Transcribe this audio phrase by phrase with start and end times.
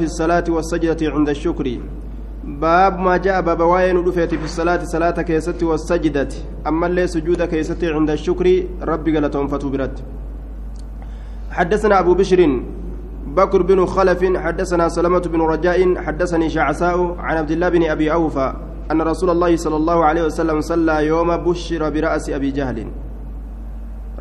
[0.00, 1.66] في الصلاة والسجدة عند الشكر.
[2.44, 6.28] باب ما جاء باب واين رفيت في الصلاة صلاة كيست والسجدة.
[6.66, 8.46] أما اللي سجود كيست عند الشكر
[8.82, 9.98] ربي قال تنفتو برد.
[11.50, 12.60] حدثنا أبو بشر
[13.26, 18.52] بكر بن خلف حدثنا سلمة بن رجاء حدثني شعساء عن عبد الله بن أبي أوفى
[18.92, 22.86] أن رسول الله صلى الله عليه وسلم صلى يوم بشر برأس أبي جهل.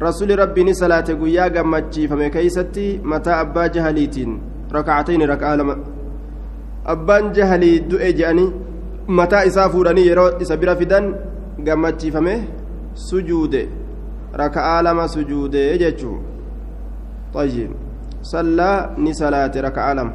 [0.02, 4.55] رسول ربي صلاة قيا قمتشي فمي كيستي متى أبا جهليتين.
[4.78, 5.76] Rakacatayni rak'aa lama
[6.94, 8.52] abbaan jahalii du'e je'anii
[9.20, 11.12] mataa isaa fuudhanii yeroo isa bira fidan
[11.68, 12.36] gammachiifame
[13.10, 13.62] sujuude
[14.44, 16.18] raka'aa lama sujuude jechuu
[17.36, 17.72] طيب
[18.22, 20.10] صلى نسلات ركعة لم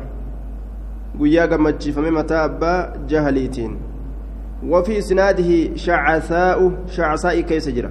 [1.20, 3.72] قيا قمتشي فمي متى أبا جهليتين
[4.68, 6.58] وفي إسناده شعثاء
[6.96, 7.90] شعثاء كيس جرى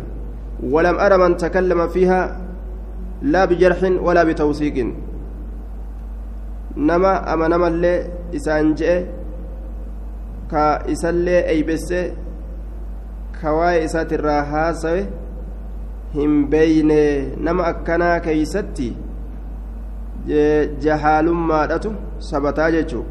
[0.64, 2.42] ولم أرى من تكلم فيها
[3.22, 4.78] لا بجرح ولا بتوثيق
[6.76, 7.98] nama amanamallee
[8.32, 8.98] isaan je'e
[10.52, 12.02] ka isallee eeybesse
[13.42, 15.06] ka waa'ee isaatirraa haasawe
[16.17, 17.00] hin beeyne
[17.47, 18.90] nama akkanaa keeysatti
[20.88, 21.95] jahaalummaadhatu
[22.31, 23.06] sabataa jechuu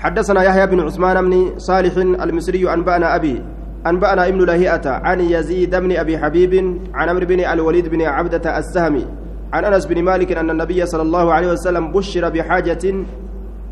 [0.00, 3.42] حدثنا يحيى بن عثمان بن صالح المصري أنبأنا أبي
[3.86, 6.54] أنبأنا ابن لهيئة عن يزيد بن أبي حبيب
[6.94, 9.06] عن عمرو بن الوليد بن عبدة السهمي
[9.52, 12.94] عن أنس بن مالك أن النبي صلى الله عليه وسلم بشر بحاجة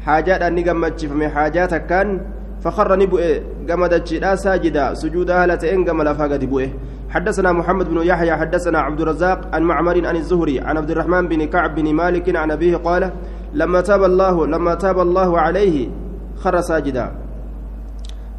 [0.06, 2.20] حاجات أن نجمت فمن حاجات كان
[2.64, 3.22] فخر نبؤ
[3.68, 6.68] جمدت ساجدا سجودا لتئن جمل فقد بؤه
[7.10, 11.44] حدثنا محمد بن يحيى حدثنا عبد الرزاق عن معمر عن الزهري عن عبد الرحمن بن
[11.46, 13.10] كعب بن مالك عن أبيه قال
[13.54, 15.88] لما تاب الله لما تاب الله عليه
[16.36, 17.12] خر ساجدا.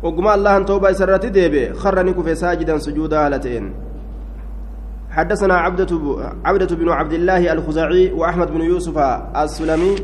[0.04, 3.74] وقم الله توبة سرت ديبه خر نكف ساجدا سجودا لتئن
[5.20, 5.56] حدثنا
[6.46, 8.98] عبدة بن عبد الله الخزاعي وأحمد بن يوسف
[9.44, 9.96] السلمي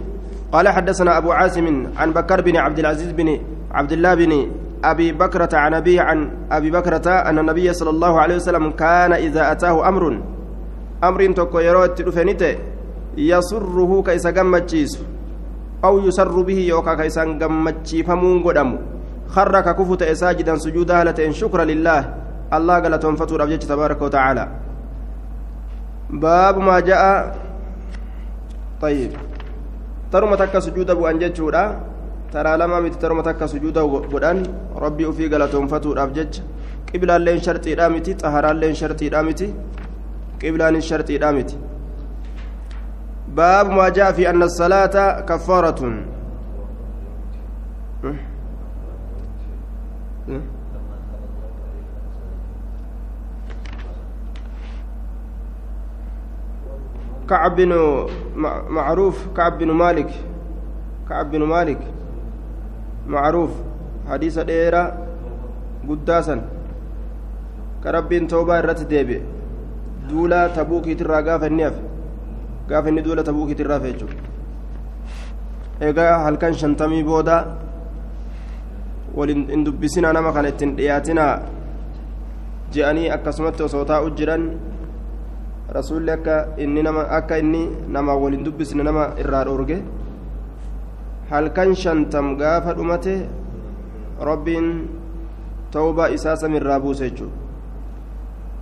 [0.51, 3.39] قال حدثنا أبو عاصم عن بكر بن عبد العزيز بن
[3.71, 4.51] عبد الله بن
[4.83, 6.19] أبي بكرة عن أبي عن
[6.51, 10.19] أبي بكرة أن النبي صلى الله عليه وسلم كان إذا أتاه أمر.
[11.03, 12.55] أمر تكو يروت رفنته
[13.17, 14.99] يسره كيس جمتشيس
[15.83, 18.69] أو يسر به يوكا كيس جمتشي فمون قدم.
[19.27, 21.99] خرك كفت ساجدا سجودا لتين شكرا لله.
[22.53, 24.47] الله قال تنفتر أبجد تبارك وتعالى.
[26.09, 27.35] باب ما جاء.
[28.81, 29.11] طيب.
[30.11, 31.63] ترى تكا سجود أبو انججودا
[32.33, 33.77] ترى لما مت ترى تكا سجود
[34.13, 34.43] غدان
[34.75, 36.33] ربي في غلطهم فتو ابجج
[36.93, 39.53] قبلان لين شرطي دامتي طهران لين شرطي دامتي
[40.41, 41.57] قبلان الشرطي دامتي
[43.35, 45.81] باب ما جاء في أن الصلاة كفارة.
[57.29, 57.71] كعب بن
[58.69, 60.11] معروف كعب بن مالك.
[61.09, 61.81] كعب بن مالك.
[63.07, 63.51] معروف.
[64.09, 64.83] حديث ديرا
[65.89, 66.35] قداسا.
[67.83, 69.21] كرب توبة الرت ديبي.
[70.09, 71.73] دولا تبوكي ترى قاف النيف
[72.69, 74.07] قاف الني دولا تبوكي ترى فيجو.
[75.81, 77.59] egaa halkan shantamii booda
[79.11, 81.25] walin in dubbisina nama kana ittiin dhiyaatina
[82.71, 83.83] je'anii akkasumatti osoo
[85.73, 89.77] rasuulli akka inni nama akka inni nama waliin dubbisne nama irraa dhoorge
[91.31, 93.15] halkan shantam gaafa dhumate
[94.19, 94.69] rabbiin
[95.75, 97.03] توبة إساسا من رابوس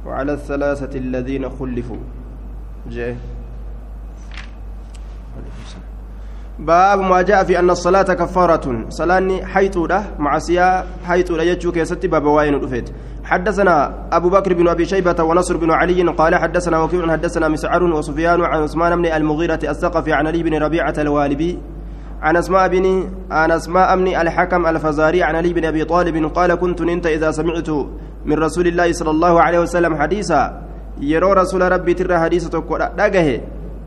[0.05, 1.97] وعلى الثلاثة الذين خلفوا
[2.91, 3.17] جاء
[6.59, 9.77] باب ما جاء في أن الصلاة كفارة صلاة حيث
[10.19, 12.59] معصية حيث لا يجو كيستي باب واين
[13.33, 18.41] حدثنا أبو بكر بن أبي شيبة ونصر بن علي قال حدثنا وكيع حدثنا مسعر وسفيان
[18.41, 21.59] عن عثمان بن المغيرة الثقفي عن علي بن ربيعة الوالبي
[22.21, 26.81] عن أسماء بن عن أسماء بن الحكم الفزاري عن علي بن أبي طالب قال كنت
[26.81, 27.69] انت إذا سمعت
[28.25, 30.61] من رسول الله صلى الله عليه وسلم حديثا.
[31.01, 32.53] يرى رسول ربي ترى حديثة
[32.97, 33.41] دقه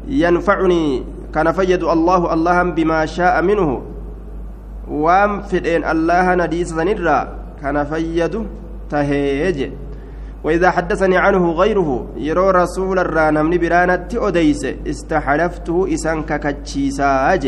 [0.09, 3.83] ينفعني كان فيد الله الله بما شاء منه.
[4.91, 6.75] وام فدين الله نديس
[7.63, 8.35] كان فيد
[8.91, 9.71] تهيج.
[10.45, 17.45] وإذا حدثني عنه غيره يرو رسول الرانم برانت أديس استحلفته إسان ككتشيساج.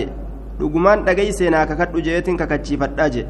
[0.60, 3.26] لقمان دقيسنا ككت جيتين ككتشيفتاج.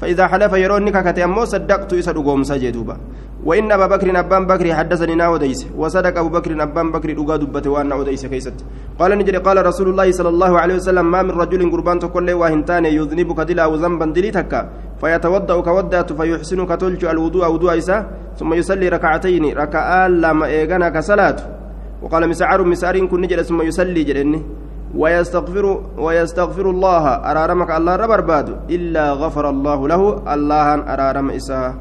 [0.00, 2.96] فإذا حلف يروني ككتي أمو صدقت إسا دقوم سجدوبا
[3.44, 5.66] وإن أبا بكر أبان بكر حدثني ناو ديس.
[5.76, 8.64] وصدق أبو بكر أبان بكر دقا دبت وأنا وديس كيست.
[8.98, 12.84] قال نجري قال رسول الله صلى الله عليه وسلم ما من رجل قربان تقول واهنتان
[12.84, 14.60] يذنبك دلا أو ذنبا دلي تكا
[15.00, 17.96] فيتوضأ كودات فيحسن كتلج الوضوء وضوء إسا
[18.38, 21.38] ثم يصلي ركعتين ركعان لما إيغانا كصلاة
[22.02, 24.40] وقال مسعر مسعر كن نجل ثم يصلي جلني
[24.96, 30.02] ويستغفر ويستغفر الله أرارمك الله ربرباد إلا غفر الله له
[30.34, 31.74] الله أرارم إساه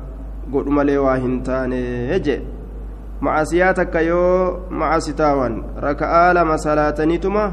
[0.53, 1.73] قل ملي واهنتان
[2.13, 2.39] يجي.
[3.21, 4.23] معصياتك يو
[4.71, 5.53] معصيتاوان.
[5.83, 7.51] ركعة لما صلاتنيتما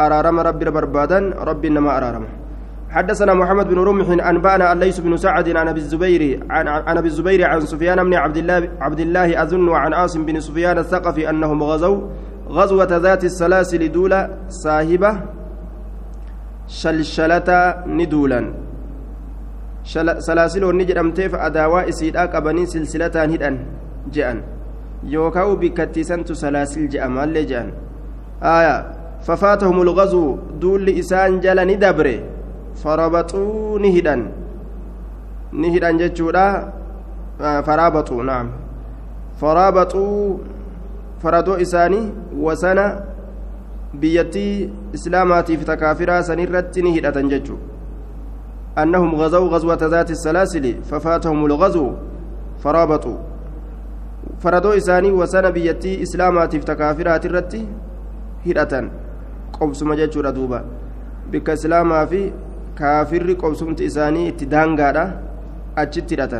[0.00, 2.24] أرارم ربي ربربادا ربي إنما أرارم.
[2.90, 7.44] حدثنا محمد بن رمح أنبأنا الليث بن سعد عن أبي الزبير عن عن أبي الزبير
[7.46, 12.00] عن سفيان بن عبد الله عبد الله أظن وعن عاصم بن سفيان الثقفي أنهم غزوا.
[12.48, 15.12] غزوة ذات السلاسل دولة صاحبة
[16.68, 17.50] شلشلة
[17.86, 18.40] ندولا.
[20.18, 23.56] سلاسل ونجر أمتيف أداواء سيدا قبني سلسلة هدأن
[24.12, 24.38] جأن.
[25.04, 27.68] يوكاو بكتسنت سلاسل جأ مال جأن.
[28.42, 28.76] آية
[29.26, 32.18] ففاتهم الغزو دول إسان جل ندبره.
[32.78, 34.16] فربطوا نهدأ
[35.52, 36.46] نهدأ جتشورا
[37.66, 38.46] فرابطوا نعم.
[39.40, 40.38] فرابطوا
[41.22, 42.12] faradoo isaanii
[42.42, 42.84] wasana
[43.94, 47.78] biyyattii islaamaatiif takaafiraa sanirratti ni hidhatan jechuudha.
[48.82, 51.86] أنهم غزوا غزوة ذات السلاسل ففاتهم الغزو
[52.62, 53.18] فرابطوا
[54.42, 57.62] فردوا إساني وسنة بيتي إسلامات افتكافرات الرتي
[58.46, 58.72] هدأة
[59.52, 60.60] قبس مجد دوبا
[61.32, 62.30] بك إسلاما في
[62.78, 65.04] كافر قبسمت إساني اتدانغادا
[65.78, 66.34] أجت هدأة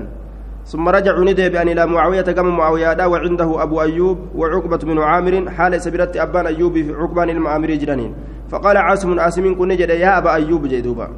[0.69, 5.51] ثم رجعوا ندب أن إلى معاوية كما معاوية وعنده أبو أيوب وعقبة بن عامر.
[5.51, 8.13] حال سبرت أبان أيوب في عقبان المعامر جرانين
[8.53, 11.09] فقال عاصم عاصم كن يا أبا أيوب جدوبا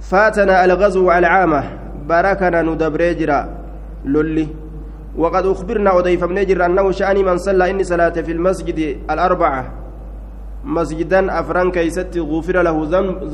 [0.00, 1.60] فاتنا الغزو على العامة
[2.08, 3.40] باركنا ندبر جرا.
[4.04, 4.48] للي
[5.16, 8.78] وقد أخبرنا أضيف من جرا أنه شأني من صلى إني صلاة في المسجد
[9.10, 9.62] الأربعة.
[10.64, 12.76] مسجدا أفران كيست غفر له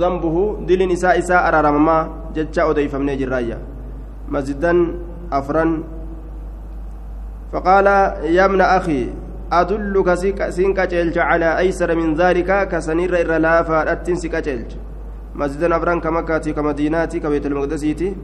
[0.00, 0.36] ذنبه.
[0.66, 1.98] دل نساء إساء أرارمما.
[2.34, 3.58] جتشا أضيف من جرايا
[4.28, 4.94] مسجدا
[5.32, 5.82] أفرا.
[7.52, 7.86] فقال
[8.36, 9.08] يا ابن أخي
[9.52, 10.08] أدلك
[10.48, 14.70] سينك جلج على أيسر من ذلك؟ كسنير إر لا فأتن سيك جلج
[15.34, 18.16] مسجدا أفرا كمكاتي كمديناتي كبيت المقدسيتي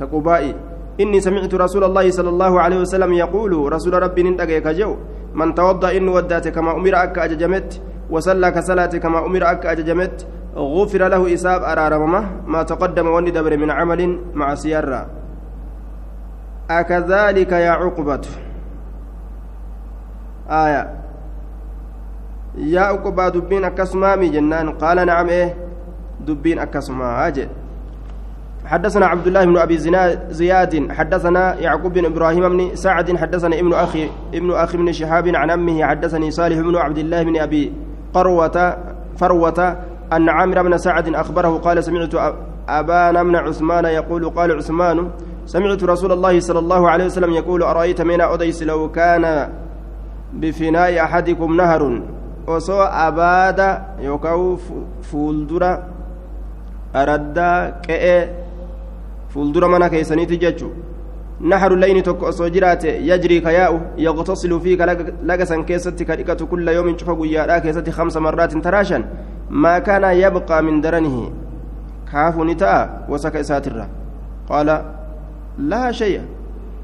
[0.00, 0.54] كقبائي.
[1.00, 4.96] إني سمعت رسول الله صلى الله عليه وسلم يقول رسول ربي ننتقي كجو
[5.34, 10.26] من توضأ إن ودأت كما أمر أك أججمت وصلى كصلاة كما أمر أك أججمت
[10.56, 15.06] غفر له إساب أرارمما ما تقدم وني دبر من عمل مع سيارة.
[16.70, 18.24] أكذلك يا عقبة.
[20.50, 20.82] آية.
[22.56, 24.80] يا عقبة دبين أكسمامي جنان.
[24.80, 25.54] قال نعم إيه.
[26.26, 27.48] دبين أكسما أجل
[28.66, 29.78] حدثنا عبد الله بن أبي
[30.30, 30.92] زياد.
[30.92, 33.16] حدثنا يعقوب بن إبراهيم بن سعد.
[33.16, 35.84] حدثنا ابن أخي ابن أخي بن شهاب عن أمه.
[35.84, 37.72] حدثني صالح بن عبد الله بن أبي
[38.14, 38.76] قروة
[39.16, 39.76] فروة
[40.12, 42.14] أن عامر بن سعد أخبره قال سمعت
[42.68, 45.10] أبان بن عثمان يقول قال عثمان
[45.46, 49.48] سمعت رسول الله صلى الله عليه وسلم يقول أرأيت من أديس لو كان
[50.32, 52.02] بفناء أحدكم نهر
[52.46, 54.56] وسو أباد يوكاو
[55.02, 55.72] فولدرا
[56.96, 58.28] أردا كأ
[59.28, 60.70] فولدرا منا كيسانيت ججو
[61.40, 62.44] نهر الليل توك أسو
[62.84, 64.80] يجري كياء يغتصل فيك
[65.24, 69.04] لقسا كيستي كريكة كل يوم شوف قيا كيستي خمس مرات تراشا
[69.50, 71.30] ما كان يبقى من درنه.
[72.12, 73.86] كاف نتاء وسك إساترة.
[74.48, 74.68] قال
[75.58, 76.20] لا شيء.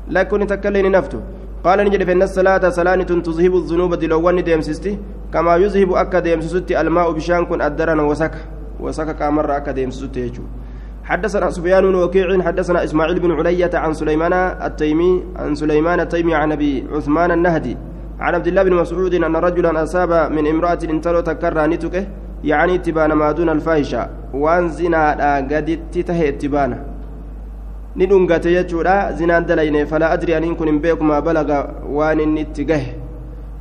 [0.08, 1.20] لا كن تكلين نفته.
[1.64, 4.98] قال نجد في الصلاة صلاة تذهب الذنوب دلوان ديمسستي
[5.32, 8.34] كما يذهب أكا ديمسستي الماء بشان كن أدرنا وسك.
[8.80, 10.32] وسك كامر أكا ديمسستي
[11.04, 16.52] حدثنا سفيان بن وكيع حدثنا إسماعيل بن علية عن سليمان التيمي عن سليمان التيمي عن
[16.52, 17.76] أبي عثمان النهدي.
[18.20, 22.06] عن عبد الله بن مسعود أن رجلا أصاب من امرأة انتلو تكرى نتكه
[22.44, 24.08] يعني اتبان ما دون الفاحشة.
[24.34, 25.16] وان زنا
[25.50, 26.78] قد تته اتبانه
[27.96, 31.58] ni dhungate jechuudha zinaan dalayne falaa adri aniin kun hin beeku maa balaga
[31.96, 32.94] waan inni itti gahe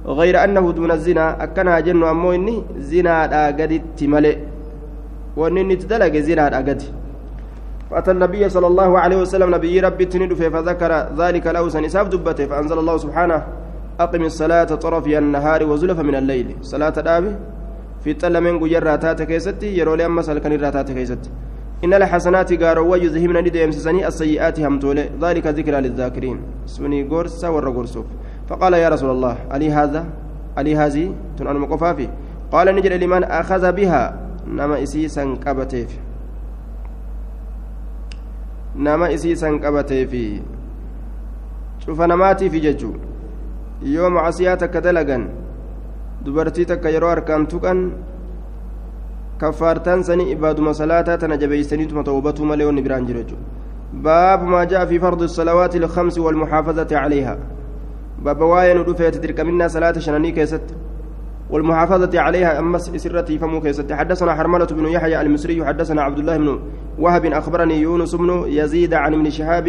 [0.05, 1.43] غير أنه دون الزنا.
[1.43, 4.37] أكنا جن أمو إني زنا أجدت ملئ
[5.37, 6.81] وإني تدلق زنا أجد
[7.91, 9.55] فأتى النبي صلى الله عليه وسلم.
[9.55, 12.45] نبي ربي تند فذكر ذلك له سنساب دبته.
[12.45, 13.39] فأنزل الله سبحانه
[13.99, 16.47] أقم الصلاة طرفي النهار وزلف من الليل.
[16.61, 17.31] صلاة الآبي
[18.03, 21.29] fixxalameen guyyaarraa taate keessatti yeroolee ammas halkanirraa taate keessatti.
[21.83, 28.05] إن الحسنات قاروا يذهبن ندم سسني السيئات همتولي ذلك ذكرى للذاكرين سني قرصة ورقرصوف
[28.49, 30.05] فقال يا رسول الله ألي هذا
[30.57, 32.07] ألي هذه تنان مقفافي
[32.51, 34.03] قال نجد لمن أخذ بها
[34.47, 35.99] نما إسيسا قبتيف
[38.75, 40.41] نما إسيسا قبتيف
[41.85, 42.93] شوف نماتي في ججو
[43.81, 45.29] يوم عصياتك دلقا
[46.25, 47.79] dubartii takka yeroo harkaan tuqan
[49.37, 53.45] kaffaartaan sanii ibaaduma salaataa tana jabeeysaniituma tawbatuu malee wanni biraan jiru jechuudha
[54.05, 57.35] baabu maa ja'a fi fardi salawaati ilkamsi walmuxaafazati calayha
[58.23, 60.73] baaba waa'ee nu dhufeeti dirqaminnaa salaata shananii keessatti
[61.51, 66.59] والمحافظة عليها أمس إسرتي فمو كيست حدثنا حرملة بن يحيى المصري حدثنا عبد الله بن
[66.99, 69.67] وهب أخبرني يونس بن يزيد عن ابن شهاب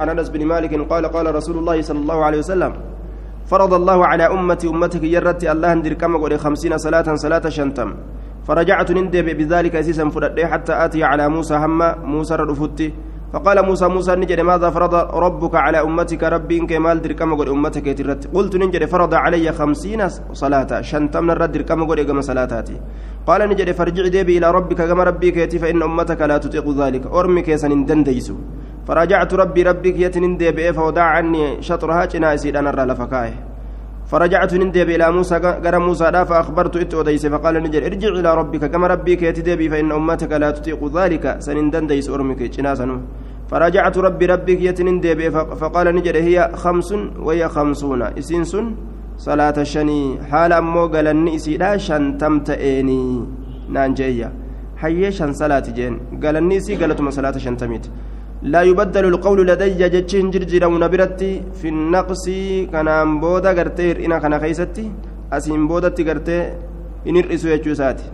[0.00, 2.72] عن أنس بن مالك قال قال رسول الله صلى الله عليه وسلم
[3.52, 7.88] فرض الله على أمتي أمتك يرت الله ندير كما قول خمسين صلاة صلاة شنتم.
[8.48, 11.80] فرجعت نندب بذلك أسيسا فرد حتى آتي على موسى هم
[12.12, 12.88] موسى رفضتي
[13.32, 17.48] فقال موسى موسى نجد ماذا فرض ربك على أمتك؟ ربي إنك مال در كما قل
[17.48, 20.80] أمتك يترت قلت نجد فرض علي خمسين صلاة.
[20.80, 22.76] شنتم نرد در كما قل إقام صلاتاتي.
[23.26, 27.06] قال نجد فرجع ديبي إلى ربك كما ربي كيتي فإن أمتك لا تطيق ذلك.
[27.06, 28.36] أرمي كيسن دنديسو
[28.86, 33.51] فرجعت ربي ربك يتنين ديبي فودع عني شطرها جنائسي أنا لفكايه
[34.12, 38.64] فرجعت نندب إلى موسى قرى موسى لا فأخبرت إت أديس فقال نجر ارجع إلى ربك
[38.72, 42.86] كما ربك يتدبي فإن أمتك لا تطيق ذلك سنندن ديس أرمك جناسا.
[43.50, 45.20] فرجعت ربي ربك يتنندب
[45.60, 46.90] فقال نجر هي خمس
[47.26, 48.52] وهي خمسون إسنس
[49.16, 53.02] صلاة الشني حال أمو قال النئسي لا شنتمت إيني
[53.74, 54.32] نانجية.
[54.76, 57.86] حيي شن صلاة جين قال النئسي قالتم صلاة شنتميت
[58.42, 61.32] لا يبدل القول لدي جتشين جرجر ونبرتي
[61.62, 62.24] في النقص
[62.72, 62.88] كان
[63.22, 64.86] بودا غرتير إنا كان خيستي
[65.32, 66.38] أسين بودا تغرتي
[67.06, 68.06] إن الرئيس يجوساتي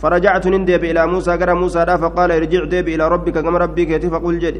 [0.00, 4.38] فرجعت نندب إلى موسى قرى موسى دا فقال ارجع ديب إلى ربك كما ربك فقل
[4.38, 4.56] جد.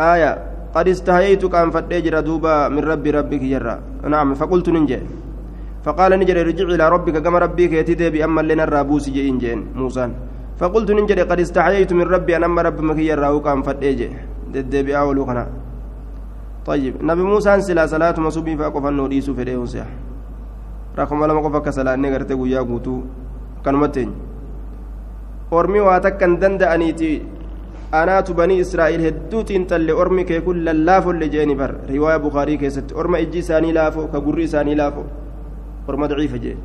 [0.00, 0.32] آية
[0.74, 3.74] قد استهيت كان فتجر دوبا من ربي ربك جرا.
[4.08, 4.98] نعم فقلت ننجي.
[5.84, 10.08] فقال نجري ارجع إلى ربك كما ربك يتدبي أما لنا الرابوس جئين جين موسى.
[10.54, 14.08] فقلت ننجد قد استحييت من ربي أنا أما رب مكي يراه كان فتيجي.
[14.54, 15.46] ددبي أولو كنا
[16.66, 19.88] طيب نبي موسى سلا صلاة مصوبي فأقف النور يسوف إليه سيح.
[20.98, 22.94] رقم لما قفك صلاة نغرت قويا قوتو.
[23.64, 24.10] كان متين.
[25.52, 27.22] أرمي واتكن دندأنيتي
[27.94, 32.92] أنات بني إسرائيل هدوتين تل أرمي كي كل اللافو اللي جيني بر رواية بخاري كيست.
[32.92, 35.02] أرمي إجي ساني لافو كقري ساني لافو.
[35.88, 36.56] أرمي ضعيفة جي.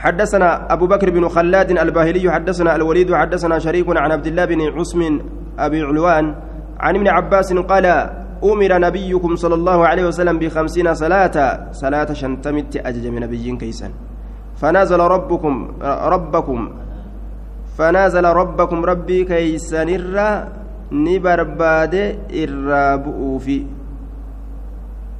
[0.00, 5.00] حدثنا أبو بكر بن خلاد الباهلي حدثنا الوليد حدثنا شريك عن عبد الله بن عثم
[5.58, 6.34] أبي علوان
[6.80, 7.86] عن ابن عباس قال
[8.44, 11.36] أمر نبيكم صلى الله عليه وسلم بخمسين صلاة
[11.72, 13.88] صلاة شنتمت أجج من نبي كيسا
[14.56, 15.54] فنازل ربكم
[16.14, 16.60] ربكم
[17.78, 20.30] فنازل ربكم ربي كيسا نرى
[20.92, 21.94] نبرباد
[22.42, 23.56] إرابؤوا في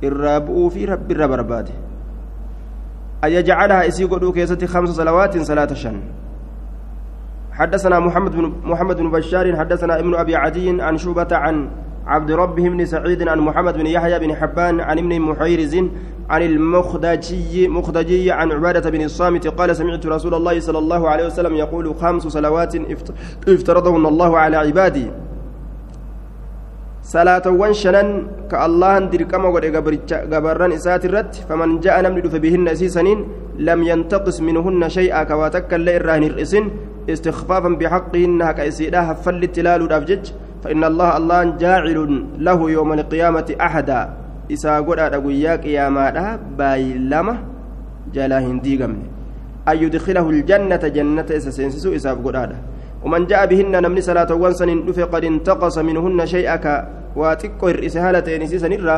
[0.05, 1.69] إرابؤوا في ربي الربرباد
[3.25, 6.01] أن يجعلها إسيقو كيستي خمس صلوات صلاة شن.
[7.53, 11.71] حدثنا محمد بن محمد بن بشار حدثنا ابن أبي عدي عن شوبة عن
[12.07, 15.77] عبد ربه بن سعيد عن محمد بن يحيى بن حبان عن ابن محيرز
[16.31, 21.55] عن المخدجي مخدجي عن عبادة بن الصامت قال سمعت رسول الله صلى الله عليه وسلم
[21.55, 22.77] يقول خمس صلوات
[23.49, 25.11] افترضهن الله على عبادي.
[27.11, 28.09] Salaatawwan shanan
[28.51, 29.71] ka allahan dirqama godhe
[30.33, 33.27] gabarran isaati irratti faman ja'a namni dhufe bihinna isiisaniin
[33.59, 36.71] lam yantaqis minhunna shay'a ka waa takka illee irraa hin hir'isin
[37.11, 41.99] istikfaafan bixaqihinna haqa isiidha haffallitti ilaaluudhaaf jech فإن الله الله جاعل
[42.37, 44.01] له يوم القيامة أحدا
[44.53, 46.07] إسا قد أدقيا قياما
[46.59, 47.35] بايلما
[48.13, 52.37] جلا هندي أن يدخله الجنة جنة إسا سينسسو إسا قد
[53.01, 54.69] ومن جاء بهن نمني صلاة وانسن
[55.09, 56.57] قد انتقص منهن شيئا
[57.17, 58.97] واتقو الرئيس هالتين سيسن الرا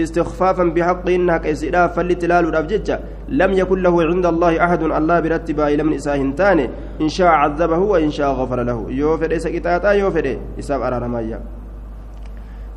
[0.00, 2.88] استخفافا بحق إنها كيسئلا فالتلال الأفجج
[3.28, 7.78] لم يكن له عند الله أحد الله برتبا إلى من إساهن تاني إن شاء عذبه
[7.78, 8.86] وإن شاء غفر له.
[8.88, 11.40] يوفر إسا كتاتا يوفر إساب أرارمايا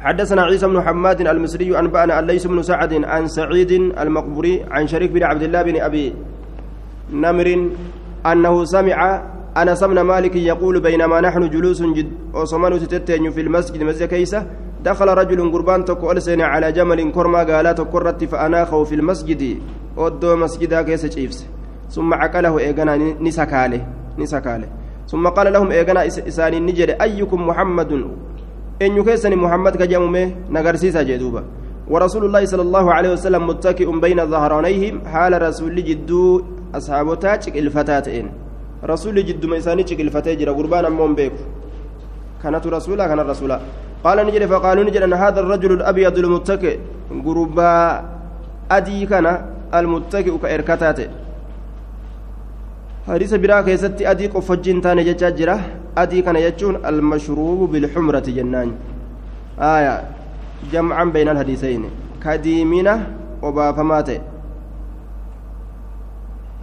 [0.01, 3.71] حدثنا عيسى بن حماد المصري أنبأنا الليث بن سعد عن سعيد
[4.01, 6.13] المقبري عن شريك بن عبد الله بن أبي
[7.13, 7.69] نمر
[8.25, 8.97] أنه سمع
[9.57, 14.70] أنس بن مالك يقول بينما نحن جلوس جد وصمن تتتين في المسجد مسجد كيسة.
[14.83, 19.57] دخل رجل قربان تكو ألسن على جمل كرما قالت كرت فأناخه في المسجد.
[19.97, 21.45] ودو مسجدا كيس شيفس
[21.89, 23.81] ثم عقله إيغانا نسكاله.
[24.17, 24.67] نسكاله.
[25.07, 26.89] ثم قال لهم إيغانا إساني نجد.
[27.01, 27.91] أيكم محمد؟
[28.81, 31.43] إن يكيسني محمد كجمومه نغرسيسا جدوبا.
[31.89, 35.05] ورسول الله صلى الله عليه وسلم متكئ بين ظهرانيهم.
[35.05, 36.41] حال رسول جدو
[36.75, 38.31] أصحابه الفتاتين
[38.83, 41.43] رسول جدما إساني شكل جرا قربان أمون بيكو.
[42.43, 43.59] كانت رسولا كان الرسولا
[44.03, 46.79] قال نجد فقالوا نجد أن هذا الرجل الأبيض المتكئ
[47.25, 47.73] قربا
[48.71, 49.25] أدي كان
[49.73, 50.99] المتكئ كإركتات.
[53.07, 55.55] حديث برا كيست أدي قفجين تاني جتشا جرا
[55.97, 58.69] أدي كان يجون المشروب بالحمرة جنان.
[59.59, 59.95] آية
[60.73, 61.81] جمعا بين الحديثين
[62.23, 62.93] كديمنا
[63.41, 64.19] وبافماته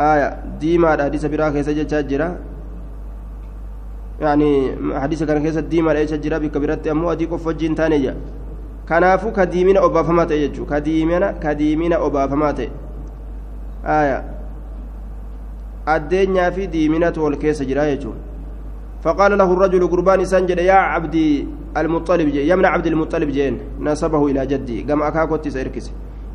[0.00, 0.28] آية
[0.60, 2.28] ديما حديث برا كيس جتشا جرا
[4.20, 4.50] يعني
[4.94, 8.16] حديث كان كيس ديما ليش جرا بكبرت أمو أدي قفجين تانية
[8.88, 12.70] obaafamaa ta'e jechuudha ka diimina ka diimina obaafamaa ta'e
[13.84, 14.24] aya
[15.86, 18.16] addeenyaa fi diiminatu wal keessa jira jechuun
[18.98, 21.46] فقال له الرجل قربان سنجد يا عبدي
[21.76, 24.82] المطلب جي يمنع عبد المطلب جين نسبه إلى جدي.
[24.82, 25.90] قام أكاكوتي سيركس.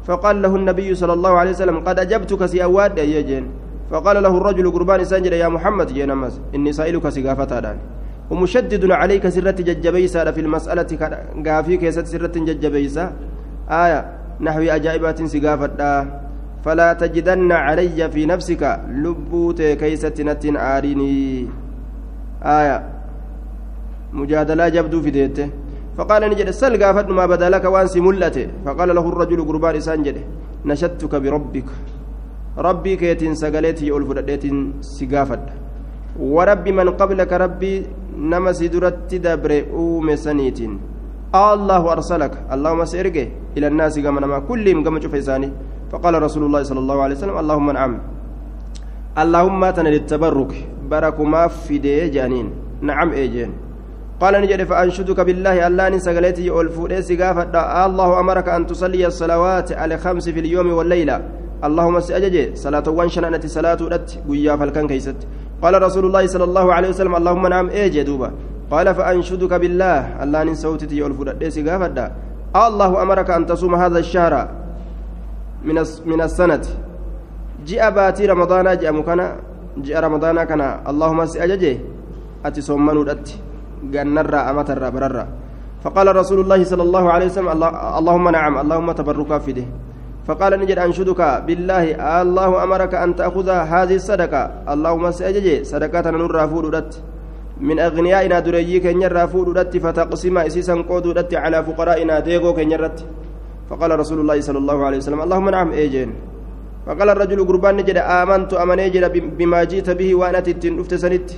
[0.07, 3.45] فقال له النبي صلى الله عليه وسلم قد أجبتك سيأواد يا جين
[3.91, 7.79] فقال له الرجل قربان سنجد يا محمد جين أمس إني سائلك سقافة داني
[8.31, 10.91] ومشدد عليك سرة ججبيسة في المسألة
[11.45, 13.11] قافي كيست سرة ججبيسة.
[13.69, 13.99] آية
[14.41, 16.07] نحو أجائبات سقافة.
[16.63, 18.63] فلا تجدن علي في نفسك
[19.03, 21.47] لبوت كيست نتن آريني.
[22.43, 22.77] آية
[24.13, 25.49] مجادلة جبدو في ديته
[25.97, 28.47] فقال نجد سل قافت ما بدا لك وأنسي ملته.
[28.65, 30.17] فقال له الرجل قربان سانجد
[30.65, 31.69] نشدتك بربك.
[32.57, 35.43] ربي كيتين سقلتي ألفدتين سقافت.
[36.19, 37.85] ورب من قبلك ربي
[38.53, 40.77] si duratti dabre uume saniitiin
[41.33, 42.33] الله أرسلك.
[42.53, 43.25] اللهم سيرجع
[43.57, 45.49] إلى الناس كما نما كلهم كما شوف إساني
[45.91, 47.93] فقال رسول الله صلى الله عليه وسلم اللهم نعم.
[49.17, 50.53] اللهم تنا للتبرك
[50.89, 52.47] بارك ما في دي جانين.
[52.81, 53.51] نعم إيجين
[54.21, 55.67] قال نجد فأنشدك بالله.
[55.67, 57.49] الله نسقلتي ألفو سقافة
[57.85, 61.17] الله أمرك أن تصلي الصلوات على خمس في اليوم والليلة.
[61.63, 65.19] اللهم سأجج صلاة وانشنأت صلاة أت قيا فالكن كيست.
[65.63, 68.29] قال رسول الله صلى الله عليه وسلم اللهم نعم ايجي دوبا.
[68.71, 70.23] قال فأنشدك بالله.
[70.23, 72.05] الله نين صوتي يقول فديسي غافدا
[72.55, 74.33] الله أمرك أن تصوم هذا الشهر
[75.63, 76.65] من من السنة.
[77.67, 79.27] جاء باتي رمضان جاء مكنا
[79.77, 81.73] جاء رمضان كان اللهم سأججي
[82.45, 83.27] أتي صومنو دت.
[83.93, 85.25] جنرا امتر بررا.
[85.83, 87.49] فقال رسول الله صلى الله عليه وسلم
[87.99, 89.65] اللهم نعم اللهم تبرك في ده.
[90.23, 91.21] فقال نجد أنشدك.
[91.47, 91.85] بالله
[92.21, 94.41] الله أمرك أن تأخذ هذه الصدقة.
[94.73, 96.91] اللهم سأجج صدقة نور فودت
[97.59, 102.97] من أغنيائنا دريي كن يرى فودت فتقسم إسيسا قودت على فقرائنا ديغو كن يرت
[103.69, 106.09] فقال رسول الله صلى الله عليه وسلم اللهم نعم إيجين.
[106.87, 109.03] فقال الرجل قربان نجد آمنت أمن يجد
[109.37, 111.29] بما جئت به وأنا تتن سنت.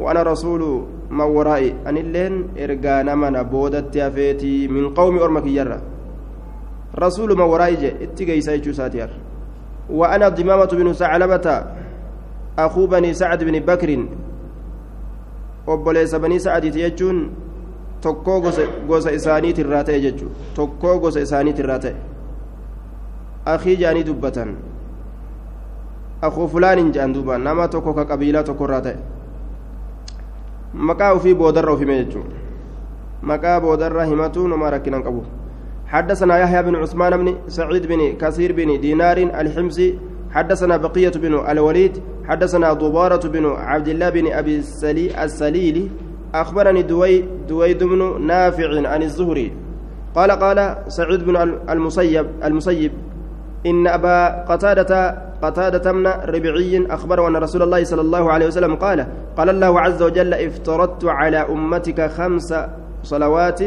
[0.00, 0.62] وأنا رسول
[1.10, 1.86] ما ورائي.
[1.86, 5.93] أن اللين إرقانا من بودت يافيتي من قوم أرمك يرى.
[6.98, 9.10] رسول ما وراي جي اتقي سايتشو ساتير
[9.90, 11.64] وأنا ضمامة بن ثعلبة
[12.58, 13.90] أخو بني سعد بن بكر
[15.66, 17.20] obboleessa banii sa'adiiti jechuun
[18.00, 18.40] tokkoo
[18.88, 21.94] gosa isaaniit irraa ta'e jechuun tokkoo gosa isaaniit irraa ta'e
[23.52, 24.56] akii jaanii dubbatan
[26.28, 28.96] akuu fulaanin jedhan duuba nama tokko ka qabiilaa tokko irraa ta'e
[30.90, 32.28] maqaa ofii boodarra ofime jechuun
[33.32, 35.24] maqaa boodarra himatuun homaa rakkinan qabu
[35.86, 39.98] حدثنا يحيى بن عثمان بن سعيد بن كثير بن دينار الحمصي
[40.30, 45.88] حدثنا بقية بن الوليد حدثنا ضبارة بن عبد الله بن أبي السلي السليلي
[46.34, 49.52] أخبرني دوي دويد بن نافع عن الزهري.
[50.14, 51.36] قال قال سعيد بن
[51.70, 52.92] المسيب المسيب
[53.66, 59.06] إن أبا قتادة قتادة من ربعي أخبر أن رسول الله صلى الله عليه وسلم قال
[59.36, 62.54] قال الله عز وجل افترضت على أمتك خمس
[63.02, 63.60] صلوات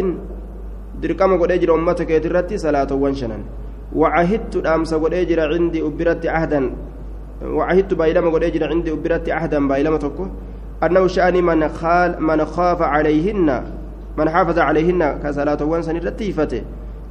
[1.01, 3.43] dirqama godhee jira ummata keeti irratti salaatowwan shanan
[3.93, 6.71] wacahidtu dhaamsa godhee jira cindi ubbiratti ahdan
[7.41, 10.27] wacahidtu baay'ilama godhee jira cindi ubbiratti ahdan baay'ilama tokko
[10.81, 13.57] annahu sha'anii man khaafa calayhinna
[14.17, 16.63] man xaafaza calayhinna ka salaatowwan san irratti hifate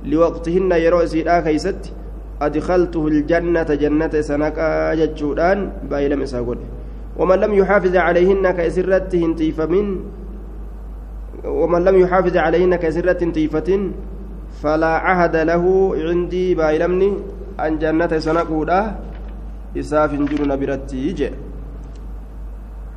[0.04, 1.94] liwaqtihinna yeroo isiidhaa keeysatti
[2.40, 6.66] ljannata jannata isa naqaa jechuudhaan baay'ilama isaa godhe
[7.16, 10.00] ومن لم يحافظ عليهن كأسرت هنتيفمن
[11.46, 13.90] ومن لم يحافظ عليهن كسرة طيفة
[14.62, 15.64] فلا عهد له
[15.96, 17.12] عندي بايلمني
[17.60, 18.80] أن جنة سنقودا
[19.78, 21.30] إساف جنون برتي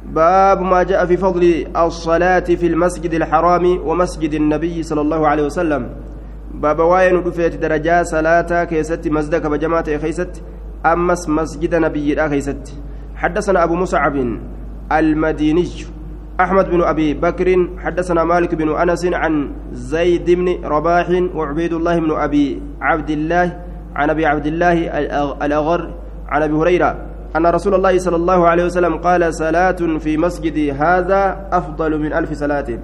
[0.06, 5.90] باب ما جاء في فضل الصلاة في المسجد الحرام ومسجد النبي صلى الله عليه وسلم.
[6.54, 10.42] باب واين دفيت درجة صلاة كيست مسجدك بجماعة خيست
[10.86, 12.64] أمس مسجد نبي خيست.
[13.16, 14.16] حدثنا أبو مصعب
[14.92, 15.68] المديني
[16.40, 22.12] أحمد بن أبي بكر حدثنا مالك بن أنس عن زيد بن رباح وعبيد الله بن
[22.12, 23.60] أبي عبد الله
[23.96, 24.78] عن أبي عبد الله
[25.46, 25.94] الأغر
[26.28, 26.92] عن أبي هريرة
[27.36, 32.34] أن رسول الله صلى الله عليه وسلم قال صلاة في مسجد هذا أفضل من ألف
[32.34, 32.80] صلاة.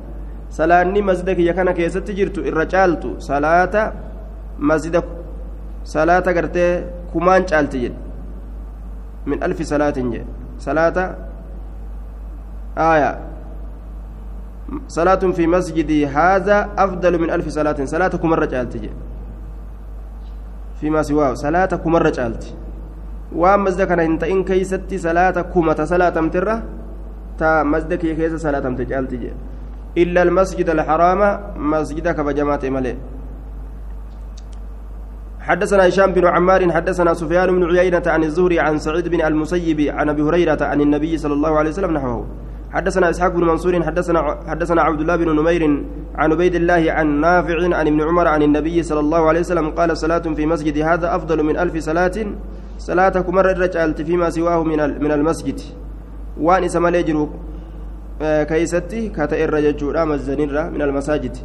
[0.49, 3.93] صلاة مسجدك يكن كيست جرت الرجالت صلاة
[4.59, 5.05] مسجدك
[5.83, 7.75] صلاة قرتي كمان جالت
[9.25, 9.97] من ألف صلاة
[10.59, 10.97] صلاة
[12.77, 13.34] آية.
[14.87, 17.77] صلاة في مسجدي هذا أفضل من ألف صلاة.
[17.85, 18.89] صلاتكم مرة جالت
[20.81, 22.43] فيما سواه صلاتكم مرة جالت
[23.35, 26.55] waan masda kana hin ta'in keeysatti salaata kumata salaatamtirra
[27.37, 29.35] ta masda kee keessa salaatamte caalti jedhe
[30.03, 31.29] illa almasjida alxaraama
[31.73, 32.95] masjida kabajamaa ta'e
[35.45, 40.09] حدثنا هشام بن عمار حدثنا سفيان بن عيينة عن الزهري عن سعيد بن المسيب عن
[40.09, 42.25] أبي هريرة عن النبي صلى الله عليه وسلم نحوه.
[42.75, 45.63] حدثنا إسحاق بن منصور حدثنا حدثنا عبد الله بن نمير
[46.15, 49.97] عن عبيد الله عن نافع عن ابن عمر عن النبي صلى الله عليه وسلم قال
[49.97, 52.17] صلاة في مسجد هذا أفضل من ألف صلاة.
[52.77, 55.59] صلاتك مرة رجعلت فيما سواه من من المسجد.
[56.41, 57.29] وان اسم يجرو
[58.21, 61.35] آه، كيستي كتا الرجل مزنرة من المساجد.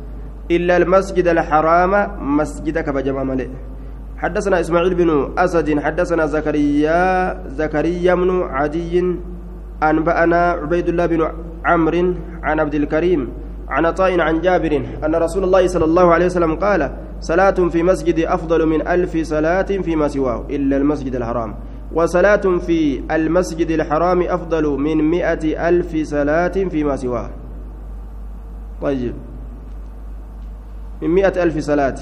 [0.51, 1.93] إلا المسجد الحرام
[2.38, 3.49] مسجدك بجمع ملئ
[4.23, 7.01] حدثنا إسماعيل بن أسد حدثنا زكريا
[7.61, 8.95] زكريا بن عدي
[9.83, 11.21] أنبأنا عبيد الله بن
[11.64, 13.29] عمرو عن عبد الكريم
[13.69, 16.90] عن عطاء عن جابر أن رسول الله صلى الله عليه وسلم قال
[17.21, 21.55] صلاة في مسجد أفضل من ألف صلاة فيما سواه إلا المسجد الحرام
[21.95, 27.31] وصلاة في المسجد الحرام أفضل من مئة ألف صلاة فيما سواه.
[28.83, 29.14] طيب.
[31.03, 31.95] من مئة ألف صلاة.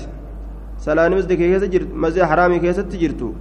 [0.78, 3.32] صلاة مسجد كيسة جرت مسجد حرامي كيسة تجرتو.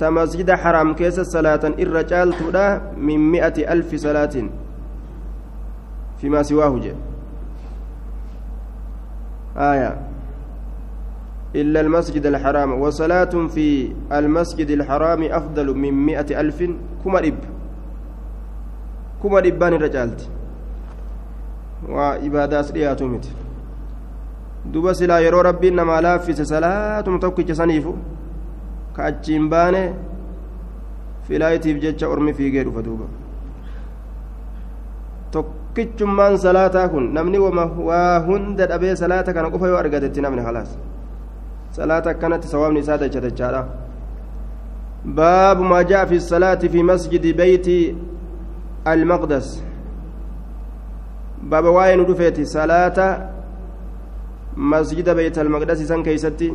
[0.00, 4.34] تمسجد حرام كيسة صلاة الرجال تدا من مئة ألف صلاة
[6.20, 6.96] فيما سواه جاء.
[9.56, 9.90] آية.
[11.54, 12.80] إلا المسجد الحرام.
[12.80, 16.58] وصلاة في المسجد الحرام أفضل من مئة ألف.
[17.04, 17.40] كما رب.
[19.22, 20.20] كما ربان رجالت
[21.88, 23.26] وإبادات رياتمت
[24.72, 27.96] duba silaa yeroo rabbiin namaa laaffise salaatuma tokkicha saniifu
[28.96, 29.82] ka achiin baane
[31.28, 33.06] filaayitiif jecha ormi fiigee dhufa duuba
[35.36, 37.38] tokkichummaan salaataa kun namni
[37.90, 40.70] waa hunda dhabee salaata kana qofa yoo argatetti namni halaas
[41.78, 43.62] salaata akkanatti sawaabni isaa dacha dachaadha
[45.04, 47.96] باب ما جاء في الصلاة في مسجد بيت
[48.86, 49.62] المقدس
[51.42, 52.98] باب waayeen dhufeeti salaata
[54.56, 56.54] مسجد بيت المقدس san keessatti